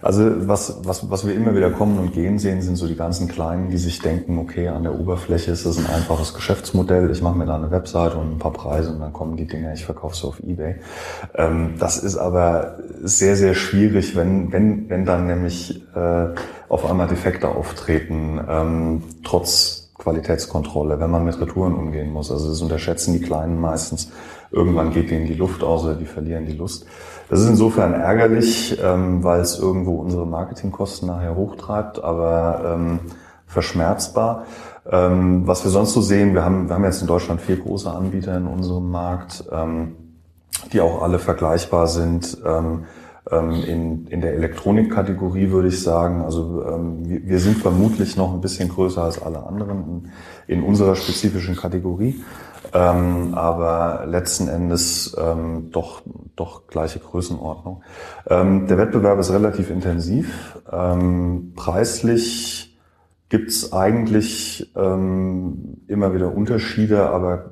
Also 0.05 0.47
was, 0.47 0.81
was, 0.85 1.11
was 1.11 1.27
wir 1.27 1.35
immer 1.35 1.57
wieder 1.57 1.71
kommen 1.71 1.99
und 1.99 2.13
gehen 2.13 2.39
sehen, 2.39 2.61
sind 2.61 2.77
so 2.77 2.87
die 2.87 2.95
ganzen 2.95 3.27
Kleinen, 3.27 3.71
die 3.71 3.79
sich 3.79 4.01
denken, 4.01 4.39
okay, 4.39 4.69
an 4.69 4.83
der 4.83 5.01
Oberfläche 5.01 5.51
ist 5.51 5.65
das 5.65 5.79
ein 5.79 5.87
einfaches 5.87 6.35
Geschäftsmodell, 6.35 7.11
ich 7.11 7.23
mache 7.23 7.39
mir 7.39 7.47
da 7.47 7.55
eine 7.55 7.71
Webseite 7.71 8.19
und 8.19 8.33
ein 8.33 8.39
paar 8.39 8.53
Preise 8.53 8.91
und 8.93 9.01
dann 9.01 9.15
kommen 9.15 9.39
die 9.39 9.47
Dinge, 9.47 9.73
ich 9.73 9.87
verkaufe 9.87 10.15
sie 10.15 10.27
auf 10.27 10.41
Ebay. 10.41 10.77
Ähm, 11.35 11.77
das 11.79 11.97
ist 11.97 12.19
aber 12.19 12.77
sehr, 13.03 13.35
sehr 13.35 13.55
schwierig, 13.55 14.15
wenn, 14.15 14.53
wenn, 14.53 14.91
wenn 14.91 15.07
dann 15.07 15.27
nämlich 15.27 15.83
äh, 15.95 16.27
auf 16.69 16.85
einmal 16.85 17.09
Defekte 17.09 17.49
auftreten, 17.49 18.39
ähm, 18.47 19.03
trotz 19.23 19.89
Qualitätskontrolle, 19.97 21.01
wenn 21.01 21.11
man 21.11 21.25
mit 21.25 21.41
Retouren 21.41 21.75
umgehen 21.75 22.13
muss. 22.13 22.31
Also 22.31 22.51
das 22.51 22.61
unterschätzen 22.61 23.15
die 23.15 23.23
Kleinen 23.23 23.59
meistens. 23.59 24.13
Irgendwann 24.51 24.93
geht 24.93 25.11
denen 25.11 25.27
die 25.27 25.35
Luft 25.35 25.63
aus 25.63 25.85
oder 25.85 25.95
die 25.95 26.05
verlieren 26.05 26.45
die 26.45 26.53
Lust. 26.53 26.85
Das 27.29 27.41
ist 27.41 27.49
insofern 27.49 27.95
ärgerlich, 27.95 28.79
ähm, 28.83 29.25
weil 29.25 29.41
es 29.41 29.59
irgendwo 29.59 29.97
unsere 29.97 30.27
Marketingkosten 30.27 31.09
nachher 31.09 31.35
hochtreibt, 31.35 32.03
aber 32.03 32.75
ähm, 32.75 33.01
verschmerzbar. 33.47 34.45
Ähm, 34.91 35.47
was 35.47 35.65
wir 35.65 35.71
sonst 35.71 35.95
so 35.95 36.03
sehen, 36.03 36.35
wir 36.35 36.45
haben, 36.45 36.69
wir 36.69 36.75
haben 36.75 36.85
jetzt 36.85 37.01
in 37.01 37.07
Deutschland 37.07 37.41
vier 37.41 37.57
große 37.57 37.91
Anbieter 37.91 38.37
in 38.37 38.47
unserem 38.47 38.91
Markt, 38.91 39.45
ähm, 39.51 39.97
die 40.73 40.81
auch 40.81 41.03
alle 41.03 41.19
vergleichbar 41.19 41.87
sind. 41.87 42.37
Ähm, 42.45 42.85
ähm, 43.31 43.53
in, 43.67 44.07
in 44.09 44.21
der 44.21 44.35
Elektronikkategorie 44.35 45.51
würde 45.51 45.69
ich 45.69 45.83
sagen, 45.83 46.23
also 46.23 46.63
ähm, 46.69 47.09
wir, 47.09 47.27
wir 47.27 47.39
sind 47.39 47.57
vermutlich 47.57 48.17
noch 48.19 48.35
ein 48.35 48.43
bisschen 48.43 48.69
größer 48.69 49.03
als 49.03 49.23
alle 49.23 49.47
anderen 49.47 50.11
in, 50.47 50.57
in 50.59 50.63
unserer 50.63 50.95
spezifischen 50.95 51.57
Kategorie 51.57 52.23
ähm, 52.75 53.35
aber 53.35 54.05
letzten 54.07 54.49
Endes 54.49 55.17
ähm, 55.19 55.71
doch, 55.71 56.03
doch 56.35 56.67
gleiche 56.67 56.99
Größenordnung. 56.99 57.83
Ähm, 58.29 58.67
der 58.67 58.79
Wettbewerb 58.79 59.19
ist 59.21 59.31
relativ 59.31 59.71
intensiv. 59.71 60.59
Ähm, 60.71 61.53
preislich 61.55 62.77
gibt's 63.29 63.73
eigentlich 63.73 64.73
ähm, 64.77 65.79
immer 65.87 66.15
wieder 66.15 66.35
Unterschiede, 66.35 67.11
aber 67.11 67.51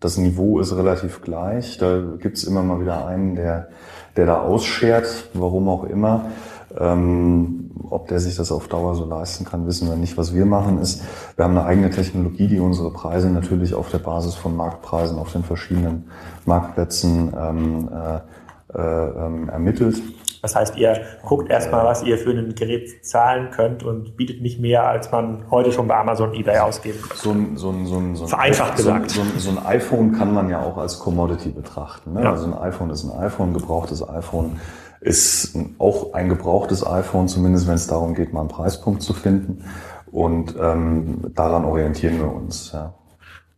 das 0.00 0.16
Niveau 0.16 0.60
ist 0.60 0.76
relativ 0.76 1.22
gleich. 1.22 1.78
Da 1.78 2.00
gibt's 2.18 2.44
immer 2.44 2.62
mal 2.62 2.80
wieder 2.80 3.06
einen, 3.06 3.34
der, 3.34 3.68
der 4.16 4.26
da 4.26 4.40
ausschert, 4.40 5.30
warum 5.34 5.68
auch 5.68 5.84
immer. 5.84 6.30
Ähm, 6.78 7.70
ob 7.90 8.08
der 8.08 8.20
sich 8.20 8.36
das 8.36 8.52
auf 8.52 8.68
Dauer 8.68 8.94
so 8.94 9.04
leisten 9.04 9.44
kann, 9.44 9.66
wissen 9.66 9.88
wir 9.88 9.96
nicht. 9.96 10.16
Was 10.16 10.34
wir 10.34 10.46
machen 10.46 10.80
ist, 10.80 11.02
wir 11.36 11.44
haben 11.44 11.56
eine 11.56 11.66
eigene 11.66 11.90
Technologie, 11.90 12.46
die 12.46 12.60
unsere 12.60 12.92
Preise 12.92 13.30
natürlich 13.30 13.74
auf 13.74 13.90
der 13.90 13.98
Basis 13.98 14.34
von 14.34 14.56
Marktpreisen 14.56 15.18
auf 15.18 15.32
den 15.32 15.42
verschiedenen 15.42 16.04
Marktplätzen 16.44 17.32
ähm, 17.38 17.88
äh, 17.92 18.78
äh, 18.78 19.26
ähm, 19.26 19.48
ermittelt. 19.48 20.02
Das 20.48 20.56
heißt, 20.56 20.76
ihr 20.78 21.00
guckt 21.24 21.50
erstmal, 21.50 21.84
was 21.84 22.02
ihr 22.02 22.16
für 22.16 22.30
ein 22.30 22.54
Gerät 22.54 23.04
zahlen 23.04 23.50
könnt 23.50 23.82
und 23.82 24.16
bietet 24.16 24.40
nicht 24.40 24.60
mehr, 24.60 24.88
als 24.88 25.10
man 25.12 25.44
heute 25.50 25.72
schon 25.72 25.88
bei 25.88 25.96
Amazon, 25.96 26.32
eBay 26.32 26.58
ausgeben 26.58 26.98
kann. 27.06 27.16
So 27.18 27.30
ein, 27.32 27.56
so 27.56 27.70
ein, 27.70 27.86
so 27.86 27.98
ein, 27.98 28.16
so 28.16 28.24
ein 28.24 28.28
Vereinfacht 28.28 28.76
gesagt. 28.76 29.10
So, 29.10 29.20
ein, 29.20 29.32
so 29.36 29.50
ein 29.50 29.66
iPhone 29.66 30.12
kann 30.12 30.32
man 30.32 30.48
ja 30.48 30.62
auch 30.62 30.78
als 30.78 30.98
Commodity 30.98 31.50
betrachten. 31.50 32.14
Ne? 32.14 32.22
Ja. 32.22 32.30
Also 32.30 32.46
ein 32.46 32.54
iPhone 32.54 32.90
ist 32.90 33.04
ein 33.04 33.18
iPhone, 33.18 33.52
gebrauchtes 33.52 34.08
iPhone 34.08 34.58
ist 35.00 35.56
auch 35.78 36.12
ein 36.14 36.28
gebrauchtes 36.28 36.84
iPhone, 36.86 37.28
zumindest 37.28 37.68
wenn 37.68 37.74
es 37.74 37.86
darum 37.86 38.14
geht, 38.14 38.32
mal 38.32 38.40
einen 38.40 38.48
Preispunkt 38.48 39.02
zu 39.02 39.12
finden. 39.12 39.64
Und 40.10 40.56
ähm, 40.58 41.30
daran 41.34 41.64
orientieren 41.64 42.18
wir 42.18 42.32
uns. 42.32 42.72
Ja. 42.72 42.94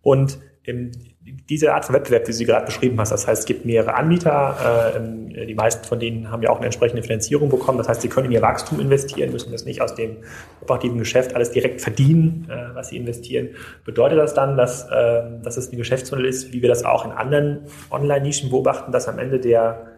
Und 0.03 0.39
ähm, 0.67 0.91
diese 1.23 1.75
Art 1.75 1.85
von 1.85 1.95
Wettbewerb, 1.95 2.23
wie 2.23 2.31
du 2.31 2.37
sie 2.37 2.47
gerade 2.47 2.67
beschrieben 2.67 2.99
hast, 2.99 3.13
das 3.13 3.27
heißt, 3.27 3.41
es 3.41 3.47
gibt 3.47 3.67
mehrere 3.67 3.95
Anbieter, 3.95 4.95
äh, 4.97 5.47
die 5.47 5.55
meisten 5.55 5.85
von 5.85 6.01
denen 6.01 6.31
haben 6.31 6.43
ja 6.43 6.51
auch 6.51 6.57
eine 6.57 6.67
entsprechende 6.67 7.03
Finanzierung 7.03 7.51
bekommen. 7.51 7.79
Das 7.79 7.89
heißt, 7.89 8.01
sie 8.01 8.09
können 8.09 8.27
in 8.27 8.33
ihr 8.33 8.43
Wachstum 8.43 8.81
investieren, 8.81 9.31
müssen 9.31 9.53
das 9.53 9.65
nicht 9.65 9.83
aus 9.83 9.95
dem 9.95 10.19
operativen 10.63 10.99
Geschäft 10.99 11.35
alles 11.35 11.51
direkt 11.51 11.83
verdienen, 11.83 12.49
äh, 12.51 12.75
was 12.75 12.89
sie 12.89 12.97
investieren. 12.97 13.51
Bedeutet 13.85 14.19
das 14.19 14.33
dann, 14.33 14.57
dass, 14.57 14.89
äh, 14.89 15.23
dass 15.43 15.59
es 15.59 15.71
ein 15.71 15.77
Geschäftsmodell 15.77 16.27
ist, 16.27 16.53
wie 16.53 16.63
wir 16.63 16.69
das 16.71 16.85
auch 16.85 17.05
in 17.05 17.11
anderen 17.11 17.67
Online-Nischen 17.91 18.49
beobachten, 18.49 18.91
dass 18.91 19.07
am 19.07 19.19
Ende 19.19 19.41
der 19.41 19.89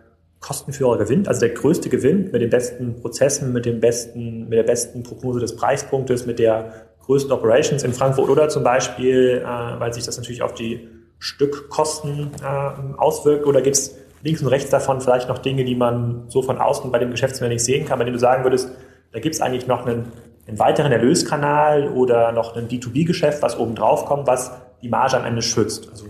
Kostenführer 0.41 0.99
gewinnt, 0.99 1.29
also 1.29 1.41
der 1.41 1.50
größte 1.50 1.88
Gewinn 1.88 2.31
mit 2.33 2.43
den 2.43 2.50
besten 2.50 2.97
Prozessen, 2.97 3.52
mit 3.52 3.64
dem 3.64 3.79
besten, 3.79 4.49
mit 4.49 4.59
der 4.59 4.64
besten 4.64 5.05
Prognose 5.05 5.38
des 5.38 5.55
Preispunktes, 5.55 6.26
mit 6.26 6.41
der 6.41 6.73
größten 7.07 7.31
Operations 7.31 7.85
in 7.85 7.93
Frankfurt 7.93 8.29
oder 8.29 8.49
zum 8.49 8.64
Beispiel, 8.64 9.41
äh, 9.45 9.81
weil 9.81 9.93
sich 9.95 10.05
das 10.05 10.17
natürlich 10.17 10.43
auf 10.43 10.55
die 10.55 10.88
Stückkosten 11.23 12.33
äh, 12.43 12.99
auswirkt? 12.99 13.47
Oder 13.47 13.62
gibt 13.62 13.76
es 13.76 13.97
links 14.23 14.43
und 14.43 14.49
rechts 14.49 14.71
davon 14.71 15.00
vielleicht 15.00 15.29
noch 15.29 15.38
Dinge, 15.38 15.64
die 15.64 15.76
man 15.76 16.25
so 16.26 16.43
von 16.43 16.59
außen 16.59 16.91
bei 16.91 16.99
dem 16.99 17.12
Geschäftsmodell 17.12 17.55
nicht 17.55 17.64
sehen 17.64 17.87
kann, 17.87 17.99
bei 17.99 18.05
denen 18.05 18.14
du 18.14 18.21
sagen 18.21 18.43
würdest, 18.43 18.71
da 19.12 19.21
gibt 19.21 19.37
es 19.37 19.41
eigentlich 19.41 19.69
noch 19.69 19.87
einen, 19.87 20.11
einen 20.49 20.59
weiteren 20.59 20.91
Erlöskanal 20.91 21.88
oder 21.88 22.33
noch 22.33 22.57
ein 22.57 22.69
B2B-Geschäft, 22.69 23.41
was 23.41 23.57
oben 23.57 23.76
drauf 23.76 24.05
kommt, 24.05 24.26
was 24.26 24.50
die 24.83 24.88
Marge 24.88 25.17
am 25.17 25.25
Ende 25.25 25.43
schützt? 25.43 25.88
Also 25.91 26.07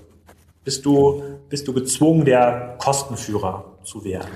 bist 0.64 0.86
du, 0.86 1.22
bist 1.50 1.68
du 1.68 1.74
gezwungen, 1.74 2.24
der 2.24 2.76
Kostenführer 2.78 3.64
zu 3.82 4.04
werden? 4.04 4.30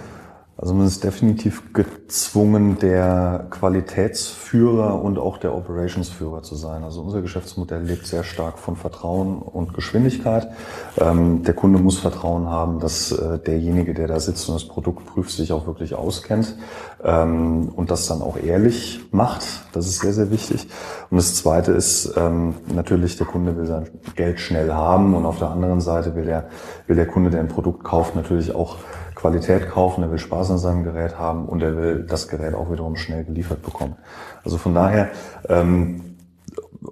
Also 0.59 0.73
man 0.73 0.87
ist 0.87 1.05
definitiv 1.05 1.75
gezwungen, 1.75 2.79
der 2.79 3.47
Qualitätsführer 3.51 5.03
und 5.03 5.19
auch 5.19 5.37
der 5.37 5.55
Operationsführer 5.55 6.43
zu 6.43 6.55
sein. 6.55 6.83
Also 6.83 7.03
unser 7.03 7.21
Geschäftsmodell 7.21 7.83
lebt 7.83 8.07
sehr 8.07 8.25
stark 8.25 8.59
von 8.59 8.75
Vertrauen 8.75 9.37
und 9.37 9.75
Geschwindigkeit. 9.75 10.49
Ähm, 10.97 11.43
der 11.43 11.53
Kunde 11.53 11.79
muss 11.79 11.99
Vertrauen 11.99 12.49
haben, 12.49 12.81
dass 12.81 13.13
äh, 13.13 13.39
derjenige, 13.39 13.93
der 13.93 14.09
da 14.09 14.19
sitzt 14.19 14.49
und 14.49 14.55
das 14.55 14.67
Produkt 14.67 15.05
prüft, 15.05 15.31
sich 15.31 15.53
auch 15.53 15.67
wirklich 15.67 15.95
auskennt 15.95 16.57
ähm, 17.05 17.69
und 17.77 17.91
das 17.91 18.07
dann 18.07 18.23
auch 18.23 18.39
ehrlich 18.39 19.03
macht. 19.13 19.45
Das 19.75 19.87
ist 19.87 20.01
sehr, 20.01 20.15
sehr 20.15 20.31
wichtig. 20.31 20.69
Und 21.11 21.19
das 21.19 21.35
Zweite 21.35 21.73
ist 21.73 22.15
ähm, 22.17 22.55
natürlich, 22.75 23.19
der 23.19 23.27
Kunde 23.27 23.59
will 23.59 23.67
sein 23.67 23.91
Geld 24.15 24.41
schnell 24.41 24.73
haben 24.73 25.15
und 25.15 25.27
auf 25.27 25.39
der 25.39 25.51
anderen 25.51 25.83
Seite 25.83 26.15
will 26.15 26.25
der, 26.25 26.49
will 26.87 26.97
der 26.97 27.07
Kunde, 27.07 27.29
der 27.29 27.41
ein 27.41 27.49
Produkt 27.49 27.85
kauft, 27.85 28.17
natürlich 28.17 28.55
auch 28.55 28.79
Qualität 29.17 29.69
kaufen, 29.69 30.05
er 30.05 30.11
will 30.13 30.19
Spaß 30.19 30.53
an 30.53 30.59
seinem 30.59 30.85
Gerät 30.85 31.19
haben 31.19 31.47
und 31.47 31.63
er 31.63 31.77
will 31.77 32.07
das 32.09 32.29
Gerät 32.29 32.55
auch 32.55 32.71
wiederum 32.71 32.95
schnell 32.95 33.25
geliefert 33.25 33.63
bekommen. 33.63 33.97
Also 34.45 34.59
von 34.59 34.75
daher, 34.75 35.09
ähm, 35.49 36.17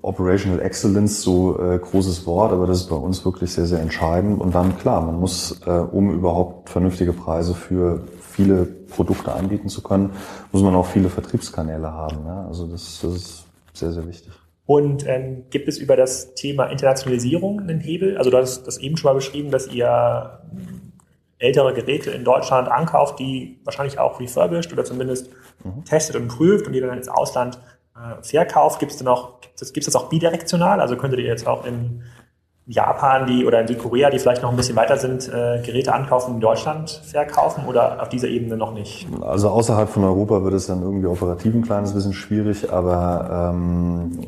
Operational 0.02 0.60
Excellence, 0.60 1.22
so 1.22 1.60
äh, 1.60 1.78
großes 1.78 2.26
Wort, 2.26 2.52
aber 2.52 2.66
das 2.66 2.80
ist 2.80 2.88
bei 2.88 2.96
uns 2.96 3.24
wirklich 3.24 3.52
sehr, 3.52 3.66
sehr 3.66 3.80
entscheidend. 3.80 4.40
Und 4.40 4.54
dann 4.54 4.76
klar, 4.76 5.00
man 5.00 5.20
muss, 5.20 5.60
äh, 5.66 5.70
um 5.70 6.10
überhaupt 6.10 6.70
vernünftige 6.70 7.12
Preise 7.12 7.54
für 7.54 8.02
viele 8.20 8.64
Produkte 8.64 9.32
anbieten 9.32 9.68
zu 9.68 9.82
können, 9.82 10.10
muss 10.50 10.62
man 10.62 10.74
auch 10.74 10.86
viele 10.86 11.10
Vertriebskanäle 11.10 11.92
haben. 11.92 12.26
Ja? 12.26 12.46
Also 12.46 12.66
das, 12.66 13.00
das 13.02 13.14
ist 13.14 13.44
sehr, 13.72 13.92
sehr 13.92 14.06
wichtig. 14.06 14.32
Und 14.66 15.06
ähm, 15.06 15.44
gibt 15.50 15.68
es 15.68 15.78
über 15.78 15.94
das 15.94 16.34
Thema 16.34 16.66
Internationalisierung 16.66 17.60
einen 17.60 17.80
Hebel? 17.80 18.16
Also 18.16 18.30
du 18.30 18.38
hast 18.38 18.66
das 18.66 18.78
eben 18.78 18.96
schon 18.96 19.10
mal 19.10 19.14
beschrieben, 19.14 19.50
dass 19.50 19.68
ihr 19.68 20.40
ältere 21.44 21.74
Geräte 21.74 22.10
in 22.10 22.24
Deutschland 22.24 22.68
ankauft, 22.68 23.18
die 23.18 23.60
wahrscheinlich 23.64 23.98
auch 23.98 24.18
refurbished 24.18 24.72
oder 24.72 24.84
zumindest 24.84 25.30
mhm. 25.62 25.84
testet 25.84 26.16
und 26.16 26.28
prüft 26.28 26.66
und 26.66 26.72
die 26.72 26.80
dann 26.80 26.96
ins 26.96 27.08
Ausland 27.08 27.58
äh, 27.94 28.22
verkauft. 28.22 28.80
Gibt 28.80 28.92
es 28.92 29.06
auch, 29.06 29.38
es, 29.60 29.72
gibt 29.72 29.86
es 29.86 29.92
das 29.92 30.02
auch 30.02 30.08
bidirektional? 30.08 30.80
Also 30.80 30.96
könntet 30.96 31.20
ihr 31.20 31.26
jetzt 31.26 31.46
auch 31.46 31.64
in 31.66 32.02
Japan 32.66 33.26
die 33.26 33.44
oder 33.44 33.61
in 33.61 33.68
Südkorea, 33.68 34.09
die 34.09 34.18
vielleicht 34.18 34.42
noch 34.42 34.50
ein 34.50 34.56
bisschen 34.56 34.76
weiter 34.76 34.97
sind, 34.97 35.28
äh, 35.28 35.61
Geräte 35.62 35.92
ankaufen 35.92 36.35
in 36.35 36.40
Deutschland 36.40 37.02
verkaufen 37.04 37.66
oder 37.66 38.00
auf 38.00 38.09
dieser 38.09 38.28
Ebene 38.28 38.56
noch 38.56 38.73
nicht? 38.73 39.06
Also 39.21 39.50
außerhalb 39.50 39.88
von 39.88 40.04
Europa 40.04 40.42
wird 40.44 40.54
es 40.54 40.66
dann 40.66 40.80
irgendwie 40.80 41.06
operativ 41.06 41.54
ein 41.54 41.62
kleines 41.62 41.92
bisschen 41.92 42.14
schwierig, 42.14 42.73
aber 42.73 43.52
ähm, 43.52 44.18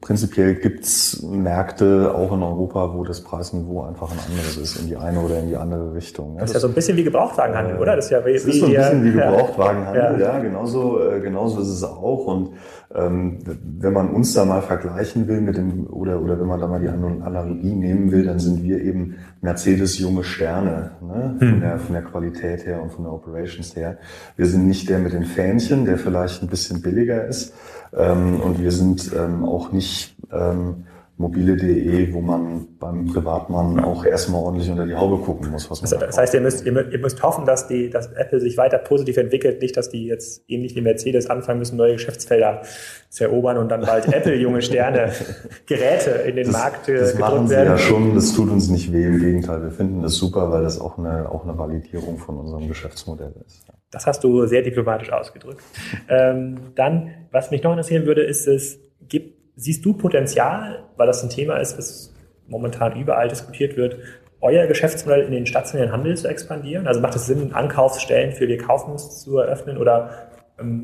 prinzipiell 0.00 0.56
gibt's 0.56 1.22
Märkte 1.22 2.12
auch 2.16 2.32
in 2.32 2.42
Europa, 2.42 2.94
wo 2.94 3.04
das 3.04 3.22
Preisniveau 3.22 3.82
einfach 3.82 4.10
ein 4.10 4.18
anderes 4.28 4.56
ist, 4.56 4.80
in 4.80 4.88
die 4.88 4.96
eine 4.96 5.20
oder 5.20 5.38
in 5.38 5.48
die 5.48 5.56
andere 5.56 5.94
Richtung. 5.94 6.34
Ja, 6.34 6.40
das, 6.40 6.50
ist 6.50 6.54
ja 6.54 6.60
so 6.60 6.68
ein 6.68 6.74
bisschen 6.74 6.96
wie 6.96 7.04
Gebrauchtwagenhandel, 7.04 7.76
äh, 7.76 7.80
oder? 7.80 7.94
Das 7.94 8.06
ist 8.06 8.10
ja 8.10 8.26
wie, 8.26 8.32
das 8.32 8.44
ist 8.44 8.58
so 8.58 8.66
ein 8.66 8.74
bisschen 8.74 9.04
wie 9.04 9.12
Gebrauchtwagenhandel, 9.18 10.20
ja, 10.20 10.32
ja 10.32 10.38
genauso, 10.40 11.00
äh, 11.00 11.20
genauso 11.20 11.60
ist 11.60 11.68
es 11.68 11.84
auch 11.84 12.26
und 12.26 12.50
wenn 12.90 13.92
man 13.92 14.08
uns 14.10 14.32
da 14.32 14.46
mal 14.46 14.62
vergleichen 14.62 15.28
will 15.28 15.42
mit 15.42 15.58
dem, 15.58 15.86
oder, 15.88 16.22
oder 16.22 16.40
wenn 16.40 16.46
man 16.46 16.58
da 16.58 16.66
mal 16.66 16.80
die 16.80 16.88
Analogie 16.88 17.74
nehmen 17.74 18.10
will, 18.10 18.24
dann 18.24 18.38
sind 18.38 18.62
wir 18.62 18.80
eben 18.80 19.16
Mercedes 19.42 19.98
junge 19.98 20.24
Sterne, 20.24 20.92
ne? 21.02 21.36
von, 21.38 21.52
hm. 21.52 21.60
der, 21.60 21.78
von 21.78 21.92
der 21.92 22.02
Qualität 22.02 22.64
her 22.64 22.82
und 22.82 22.90
von 22.90 23.04
der 23.04 23.12
Operations 23.12 23.76
her. 23.76 23.98
Wir 24.36 24.46
sind 24.46 24.66
nicht 24.66 24.88
der 24.88 25.00
mit 25.00 25.12
den 25.12 25.24
Fähnchen, 25.24 25.84
der 25.84 25.98
vielleicht 25.98 26.42
ein 26.42 26.48
bisschen 26.48 26.80
billiger 26.80 27.26
ist, 27.26 27.52
ähm, 27.94 28.40
und 28.40 28.60
wir 28.60 28.72
sind 28.72 29.12
ähm, 29.14 29.44
auch 29.44 29.70
nicht, 29.70 30.16
ähm, 30.32 30.84
mobile.de, 31.18 32.12
wo 32.14 32.20
man 32.20 32.68
beim 32.78 33.06
Privatmann 33.06 33.80
auch 33.80 34.04
erstmal 34.04 34.40
ordentlich 34.40 34.70
unter 34.70 34.86
die 34.86 34.94
Haube 34.94 35.18
gucken 35.18 35.50
muss. 35.50 35.68
Was 35.68 35.82
man 35.82 35.90
das, 35.90 36.00
das 36.00 36.18
heißt, 36.18 36.34
ihr 36.34 36.40
müsst, 36.40 36.64
ihr 36.64 36.72
müsst 36.72 37.22
hoffen, 37.24 37.44
dass, 37.44 37.66
die, 37.66 37.90
dass 37.90 38.12
Apple 38.12 38.40
sich 38.40 38.56
weiter 38.56 38.78
positiv 38.78 39.16
entwickelt, 39.16 39.60
nicht, 39.60 39.76
dass 39.76 39.90
die 39.90 40.06
jetzt 40.06 40.44
ähnlich 40.46 40.76
wie 40.76 40.80
Mercedes 40.80 41.28
anfangen 41.28 41.58
müssen, 41.58 41.76
neue 41.76 41.94
Geschäftsfelder 41.94 42.62
zu 43.08 43.24
erobern 43.24 43.58
und 43.58 43.68
dann 43.68 43.80
bald 43.80 44.06
Apple 44.12 44.36
junge 44.36 44.62
Sterne 44.62 45.10
Geräte 45.66 46.10
in 46.10 46.36
den 46.36 46.46
das, 46.46 46.52
Markt 46.52 46.88
äh, 46.88 46.98
das 46.98 47.12
gedrückt 47.12 47.32
machen 47.32 47.48
sie 47.48 47.54
werden. 47.54 47.68
ja 47.70 47.78
schon, 47.78 48.14
das 48.14 48.32
tut 48.34 48.48
uns 48.50 48.68
nicht 48.68 48.92
weh, 48.92 49.04
im 49.04 49.18
Gegenteil, 49.18 49.60
wir 49.62 49.72
finden 49.72 50.02
das 50.02 50.14
super, 50.14 50.52
weil 50.52 50.62
das 50.62 50.80
auch 50.80 50.98
eine, 50.98 51.28
auch 51.30 51.42
eine 51.42 51.58
Validierung 51.58 52.18
von 52.18 52.38
unserem 52.38 52.68
Geschäftsmodell 52.68 53.34
ist. 53.44 53.66
Das 53.90 54.06
hast 54.06 54.22
du 54.22 54.46
sehr 54.46 54.62
diplomatisch 54.62 55.10
ausgedrückt. 55.10 55.62
ähm, 56.08 56.58
dann, 56.76 57.10
was 57.32 57.50
mich 57.50 57.62
noch 57.64 57.72
interessieren 57.72 58.06
würde, 58.06 58.22
ist 58.22 58.46
es, 58.46 58.78
gibt 59.08 59.37
Siehst 59.60 59.84
du 59.84 59.92
Potenzial, 59.92 60.84
weil 60.96 61.08
das 61.08 61.24
ein 61.24 61.30
Thema 61.30 61.56
ist, 61.56 61.76
das 61.76 62.14
momentan 62.46 62.96
überall 62.96 63.26
diskutiert 63.26 63.76
wird, 63.76 63.96
euer 64.40 64.68
Geschäftsmodell 64.68 65.22
in 65.22 65.32
den 65.32 65.46
stationären 65.46 65.90
Handel 65.90 66.16
zu 66.16 66.28
expandieren? 66.28 66.86
Also 66.86 67.00
macht 67.00 67.16
es 67.16 67.26
Sinn, 67.26 67.52
Ankaufsstellen 67.52 68.30
für 68.30 68.46
die 68.46 68.56
Kaufens 68.56 69.20
zu 69.20 69.36
eröffnen 69.36 69.76
oder 69.76 70.27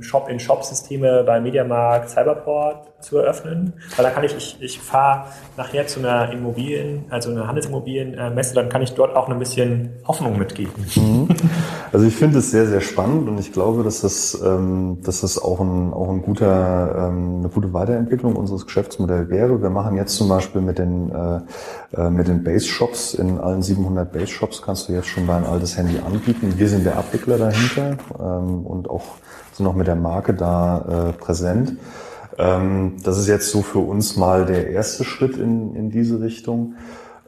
Shop-in-Shop-Systeme 0.00 1.24
bei 1.24 1.40
Mediamarkt, 1.40 2.08
Cyberport 2.10 2.92
zu 3.00 3.18
eröffnen. 3.18 3.72
Weil 3.96 4.04
da 4.04 4.10
kann 4.10 4.24
ich, 4.24 4.34
ich, 4.36 4.56
ich 4.60 4.80
fahre 4.80 5.26
nachher 5.56 5.86
zu 5.86 6.00
einer 6.00 6.32
Immobilien, 6.32 7.04
also 7.10 7.30
einer 7.30 7.48
Handelsimmobilienmesse, 7.48 8.54
dann 8.54 8.68
kann 8.68 8.82
ich 8.82 8.94
dort 8.94 9.16
auch 9.16 9.28
ein 9.28 9.38
bisschen 9.38 9.90
Hoffnung 10.06 10.38
mitgeben. 10.38 10.72
Mhm. 10.94 11.28
Also 11.92 12.06
ich 12.06 12.14
finde 12.14 12.38
es 12.38 12.50
sehr, 12.50 12.66
sehr 12.66 12.80
spannend 12.80 13.28
und 13.28 13.38
ich 13.38 13.52
glaube, 13.52 13.82
dass 13.82 14.00
das, 14.00 14.40
ähm, 14.44 14.98
dass 15.04 15.20
das 15.20 15.38
auch, 15.42 15.60
ein, 15.60 15.92
auch 15.92 16.08
ein 16.08 16.22
guter, 16.22 17.08
ähm, 17.08 17.38
eine 17.40 17.48
gute 17.48 17.72
Weiterentwicklung 17.72 18.36
unseres 18.36 18.66
Geschäftsmodells 18.66 19.28
wäre. 19.28 19.60
Wir 19.60 19.70
machen 19.70 19.96
jetzt 19.96 20.16
zum 20.16 20.28
Beispiel 20.28 20.60
mit 20.60 20.78
den, 20.78 21.10
äh, 21.10 22.00
äh 22.00 22.10
mit 22.10 22.28
den 22.28 22.44
Base-Shops, 22.44 23.14
in 23.14 23.38
allen 23.38 23.62
700 23.62 24.12
Base-Shops 24.12 24.62
kannst 24.62 24.88
du 24.88 24.92
jetzt 24.92 25.08
schon 25.08 25.26
dein 25.26 25.44
altes 25.44 25.76
Handy 25.76 25.98
anbieten. 25.98 26.54
Wir 26.56 26.68
sind 26.68 26.86
der 26.86 26.96
Abwickler 26.96 27.38
dahinter 27.38 27.96
ähm, 28.18 28.64
und 28.66 28.88
auch 28.88 29.04
sind 29.56 29.66
auch 29.66 29.74
mit 29.74 29.86
der 29.86 29.96
Marke 29.96 30.34
da 30.34 31.10
äh, 31.10 31.12
präsent. 31.12 31.78
Ähm, 32.38 32.96
das 33.04 33.18
ist 33.18 33.28
jetzt 33.28 33.50
so 33.50 33.62
für 33.62 33.78
uns 33.78 34.16
mal 34.16 34.44
der 34.46 34.70
erste 34.70 35.04
Schritt 35.04 35.36
in, 35.36 35.74
in 35.74 35.90
diese 35.90 36.20
Richtung. 36.20 36.74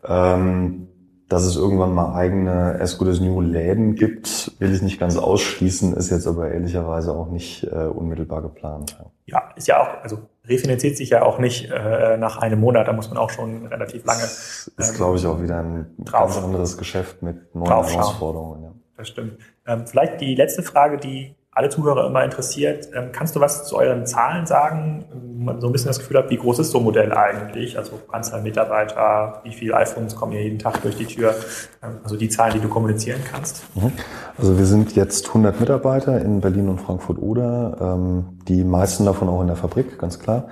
Ähm, 0.05 0.89
dass 1.29 1.45
es 1.45 1.57
irgendwann 1.57 1.93
mal 1.93 2.15
eigene 2.15 2.79
As 2.81 2.99
Good 2.99 3.09
as 3.09 3.21
New 3.21 3.41
Läden 3.41 3.97
gibt, 3.97 4.53
will 4.61 4.73
ich 4.73 4.81
nicht 4.81 5.01
ganz 5.01 5.17
ausschließen, 5.17 5.95
ist 5.95 6.11
jetzt 6.11 6.27
aber 6.27 6.53
ehrlicherweise 6.53 7.13
auch 7.13 7.29
nicht 7.31 7.65
äh, 7.65 7.87
unmittelbar 7.87 8.43
geplant. 8.43 8.97
Ja. 9.25 9.51
ist 9.57 9.67
ja 9.67 9.83
auch, 9.83 10.05
also 10.05 10.19
refinanziert 10.45 10.97
sich 10.97 11.11
ja 11.11 11.23
auch 11.23 11.41
nicht 11.41 11.69
äh, 11.69 12.17
nach 12.17 12.37
einem 12.37 12.61
Monat, 12.61 12.87
da 12.87 12.93
muss 12.93 13.09
man 13.09 13.19
auch 13.19 13.31
schon 13.31 13.67
relativ 13.67 14.05
lange. 14.05 14.21
Das 14.21 14.71
ist, 14.77 14.91
ähm, 14.91 14.97
glaube 14.97 15.17
ich, 15.17 15.27
auch 15.27 15.43
wieder 15.43 15.59
ein 15.59 15.87
drauf, 15.99 16.35
ganz 16.35 16.45
anderes 16.45 16.79
Geschäft 16.79 17.23
mit 17.23 17.53
neuen 17.57 17.67
Herausforderungen. 17.67 18.63
Ja. 18.63 18.73
Das 18.97 19.09
stimmt. 19.09 19.39
Ähm, 19.67 19.85
vielleicht 19.87 20.21
die 20.21 20.37
letzte 20.37 20.63
Frage, 20.63 20.97
die 20.97 21.35
alle 21.57 21.71
Zuhörer 21.71 22.07
immer 22.07 22.23
interessiert. 22.23 22.91
Ähm, 22.95 23.09
kannst 23.13 23.35
du 23.35 23.41
was 23.41 23.67
zu 23.67 23.79
euren 23.79 24.05
Zahlen 24.05 24.45
sagen? 24.45 25.07
Man 25.39 25.59
so 25.59 25.69
ein 25.69 25.73
bisschen 25.73 25.89
das 25.89 25.99
Gefühl 25.99 26.19
hat, 26.19 26.29
wie 26.29 26.37
groß 26.37 26.59
ist 26.59 26.71
so 26.71 26.79
ein 26.79 26.85
Modell 26.85 27.13
eigentlich? 27.15 27.79
Also 27.79 27.99
Anzahl 28.13 28.43
Mitarbeiter, 28.43 29.41
wie 29.43 29.53
viele 29.53 29.75
iPhones 29.75 30.15
kommen 30.15 30.33
hier 30.33 30.43
jeden 30.43 30.59
Tag 30.59 30.83
durch 30.83 30.97
die 30.97 31.07
Tür? 31.07 31.35
Ähm, 31.83 32.01
also 32.05 32.17
die 32.17 32.29
Zahlen, 32.29 32.53
die 32.53 32.61
du 32.61 32.69
kommunizieren 32.69 33.23
kannst. 33.33 33.65
Mhm. 33.75 33.93
Also 34.37 34.59
wir 34.59 34.67
sind 34.67 34.95
jetzt 34.97 35.29
100 35.29 35.59
Mitarbeiter 35.59 36.21
in 36.21 36.43
Berlin 36.43 36.69
und 36.69 36.79
Frankfurt-Oder. 36.79 37.79
Ähm, 37.81 38.39
die 38.47 38.63
meisten 38.63 39.07
davon 39.07 39.31
auch 39.31 39.41
in 39.41 39.47
der 39.47 39.57
Fabrik, 39.57 39.99
ganz 39.99 40.19
klar. 40.19 40.49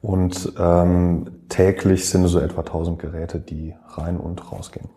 Und 0.00 0.52
täglich 1.48 2.08
sind 2.08 2.24
es 2.24 2.30
so 2.30 2.38
etwa 2.38 2.60
1000 2.60 2.98
Geräte, 2.98 3.40
die 3.40 3.74
rein 3.88 4.18
und 4.18 4.52
rausgehen. 4.52 4.88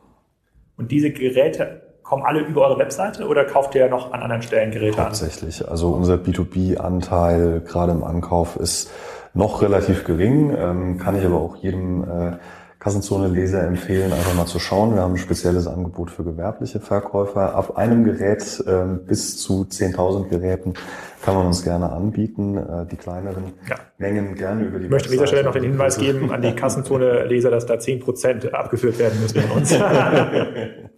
Und 0.78 0.92
diese 0.92 1.10
Geräte 1.10 1.89
kommen 2.10 2.24
alle 2.24 2.40
über 2.40 2.62
eure 2.62 2.80
Webseite 2.80 3.28
oder 3.28 3.46
kauft 3.46 3.76
ihr 3.76 3.88
noch 3.88 4.12
an 4.12 4.24
anderen 4.24 4.42
Stellen 4.42 4.72
Geräte 4.72 4.98
Tatsächlich. 4.98 5.64
an? 5.64 5.70
Also 5.70 5.90
unser 5.90 6.16
B2B-Anteil 6.16 7.62
gerade 7.62 7.92
im 7.92 8.04
Ankauf 8.04 8.56
ist 8.56 8.90
noch 9.36 9.62
relativ 9.62 10.06
gering, 10.06 10.52
ähm, 10.58 10.98
kann 10.98 11.16
ich 11.16 11.24
aber 11.24 11.40
auch 11.40 11.56
jedem 11.58 12.04
äh, 12.04 12.38
Kassenzone-Leser 12.80 13.62
empfehlen, 13.62 14.12
einfach 14.12 14.34
mal 14.34 14.48
zu 14.48 14.58
schauen. 14.58 14.96
Wir 14.96 15.02
haben 15.02 15.14
ein 15.14 15.18
spezielles 15.18 15.68
Angebot 15.68 16.10
für 16.10 16.24
gewerbliche 16.24 16.80
Verkäufer. 16.80 17.54
Ab 17.54 17.78
einem 17.78 18.04
Gerät 18.06 18.64
äh, 18.66 18.86
bis 19.06 19.38
zu 19.38 19.68
10.000 19.70 20.30
Geräten 20.30 20.74
kann 21.22 21.36
man 21.36 21.46
uns 21.46 21.64
gerne 21.64 21.92
anbieten. 21.92 22.58
Äh, 22.58 22.88
die 22.90 22.96
kleineren 22.96 23.54
ja. 23.70 23.76
Mengen 24.00 24.34
gerne 24.34 24.64
über 24.64 24.80
die 24.80 24.86
Ich 24.86 24.92
möchte 24.92 25.10
an 25.10 25.12
dieser 25.12 25.28
Stelle 25.28 25.44
noch 25.44 25.54
den 25.54 25.64
Hinweis 25.64 25.98
geben 26.00 26.32
an 26.32 26.42
die 26.42 26.54
Kassenzone-Leser, 26.54 27.52
dass 27.52 27.68
da 27.68 27.76
10% 27.76 28.50
abgeführt 28.50 28.98
werden 28.98 29.22
müssen 29.22 29.42
von 29.42 29.58
uns. 29.58 29.76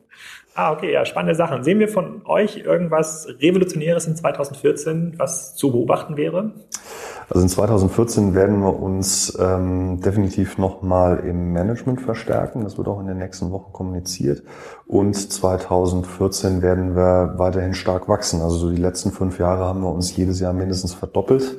Ah, 0.54 0.74
okay, 0.74 0.92
ja, 0.92 1.06
spannende 1.06 1.34
Sachen. 1.34 1.64
Sehen 1.64 1.80
wir 1.80 1.88
von 1.88 2.26
euch 2.26 2.58
irgendwas 2.58 3.28
Revolutionäres 3.40 4.06
in 4.08 4.18
2014, 4.18 5.14
was 5.18 5.56
zu 5.56 5.72
beobachten 5.72 6.18
wäre? 6.18 6.52
Also 7.30 7.44
in 7.44 7.48
2014 7.48 8.36
werden 8.36 8.60
wir 8.60 8.78
uns 8.78 9.38
ähm, 9.40 10.02
definitiv 10.02 10.58
nochmal 10.58 11.20
im 11.20 11.54
Management 11.54 12.02
verstärken. 12.02 12.66
Das 12.66 12.78
wird 12.78 12.90
auch 12.90 13.00
in 13.00 13.08
den 13.08 13.20
nächsten 13.20 13.52
Wochen 13.52 13.72
kommuniziert. 13.72 14.44
Und 14.88 15.16
2014 15.16 16.62
werden 16.62 16.98
wir 16.98 17.36
weiterhin 17.38 17.74
stark 17.74 18.10
wachsen. 18.10 18.42
Also 18.42 18.58
so 18.58 18.70
die 18.70 18.82
letzten 18.82 19.12
fünf 19.12 19.40
Jahre 19.40 19.64
haben 19.64 19.80
wir 19.80 19.90
uns 19.90 20.14
jedes 20.18 20.42
Jahr 20.42 20.52
mindestens 20.52 20.94
verdoppelt. 20.94 21.56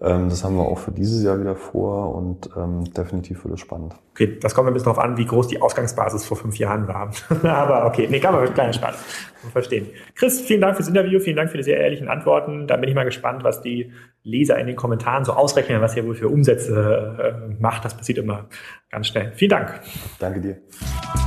Ähm, 0.00 0.28
das 0.28 0.44
haben 0.44 0.56
wir 0.56 0.64
auch 0.64 0.78
für 0.78 0.92
dieses 0.92 1.22
Jahr 1.22 1.40
wieder 1.40 1.56
vor 1.56 2.14
und 2.14 2.50
ähm, 2.56 2.84
definitiv 2.92 3.44
wird 3.44 3.54
es 3.54 3.60
spannend. 3.60 3.94
Okay, 4.12 4.38
das 4.40 4.54
kommt 4.54 4.68
ein 4.68 4.74
bisschen 4.74 4.92
darauf 4.92 5.02
an, 5.02 5.16
wie 5.16 5.24
groß 5.24 5.48
die 5.48 5.60
Ausgangsbasis 5.60 6.24
vor 6.24 6.36
fünf 6.36 6.56
Jahren 6.58 6.86
war. 6.88 7.10
Aber 7.42 7.86
okay, 7.86 8.06
nee, 8.10 8.20
kann 8.20 8.34
man 8.34 8.44
mit 8.44 8.54
kleiner 8.54 8.72
Spaß 8.72 8.96
verstehen. 9.52 9.88
Chris, 10.14 10.40
vielen 10.40 10.60
Dank 10.60 10.76
fürs 10.76 10.88
Interview, 10.88 11.18
vielen 11.20 11.36
Dank 11.36 11.50
für 11.50 11.56
die 11.56 11.64
sehr 11.64 11.78
ehrlichen 11.78 12.08
Antworten. 12.08 12.66
Da 12.66 12.76
bin 12.76 12.88
ich 12.88 12.94
mal 12.94 13.04
gespannt, 13.04 13.44
was 13.44 13.62
die 13.62 13.92
Leser 14.22 14.58
in 14.58 14.66
den 14.66 14.76
Kommentaren 14.76 15.24
so 15.24 15.32
ausrechnen, 15.32 15.80
was 15.80 15.96
ihr 15.96 16.06
wohl 16.06 16.14
für 16.14 16.28
Umsätze 16.28 17.50
äh, 17.50 17.62
macht. 17.62 17.84
Das 17.84 17.96
passiert 17.96 18.18
immer 18.18 18.46
ganz 18.90 19.08
schnell. 19.08 19.32
Vielen 19.34 19.50
Dank. 19.50 19.80
Danke 20.18 20.40
dir. 20.40 21.23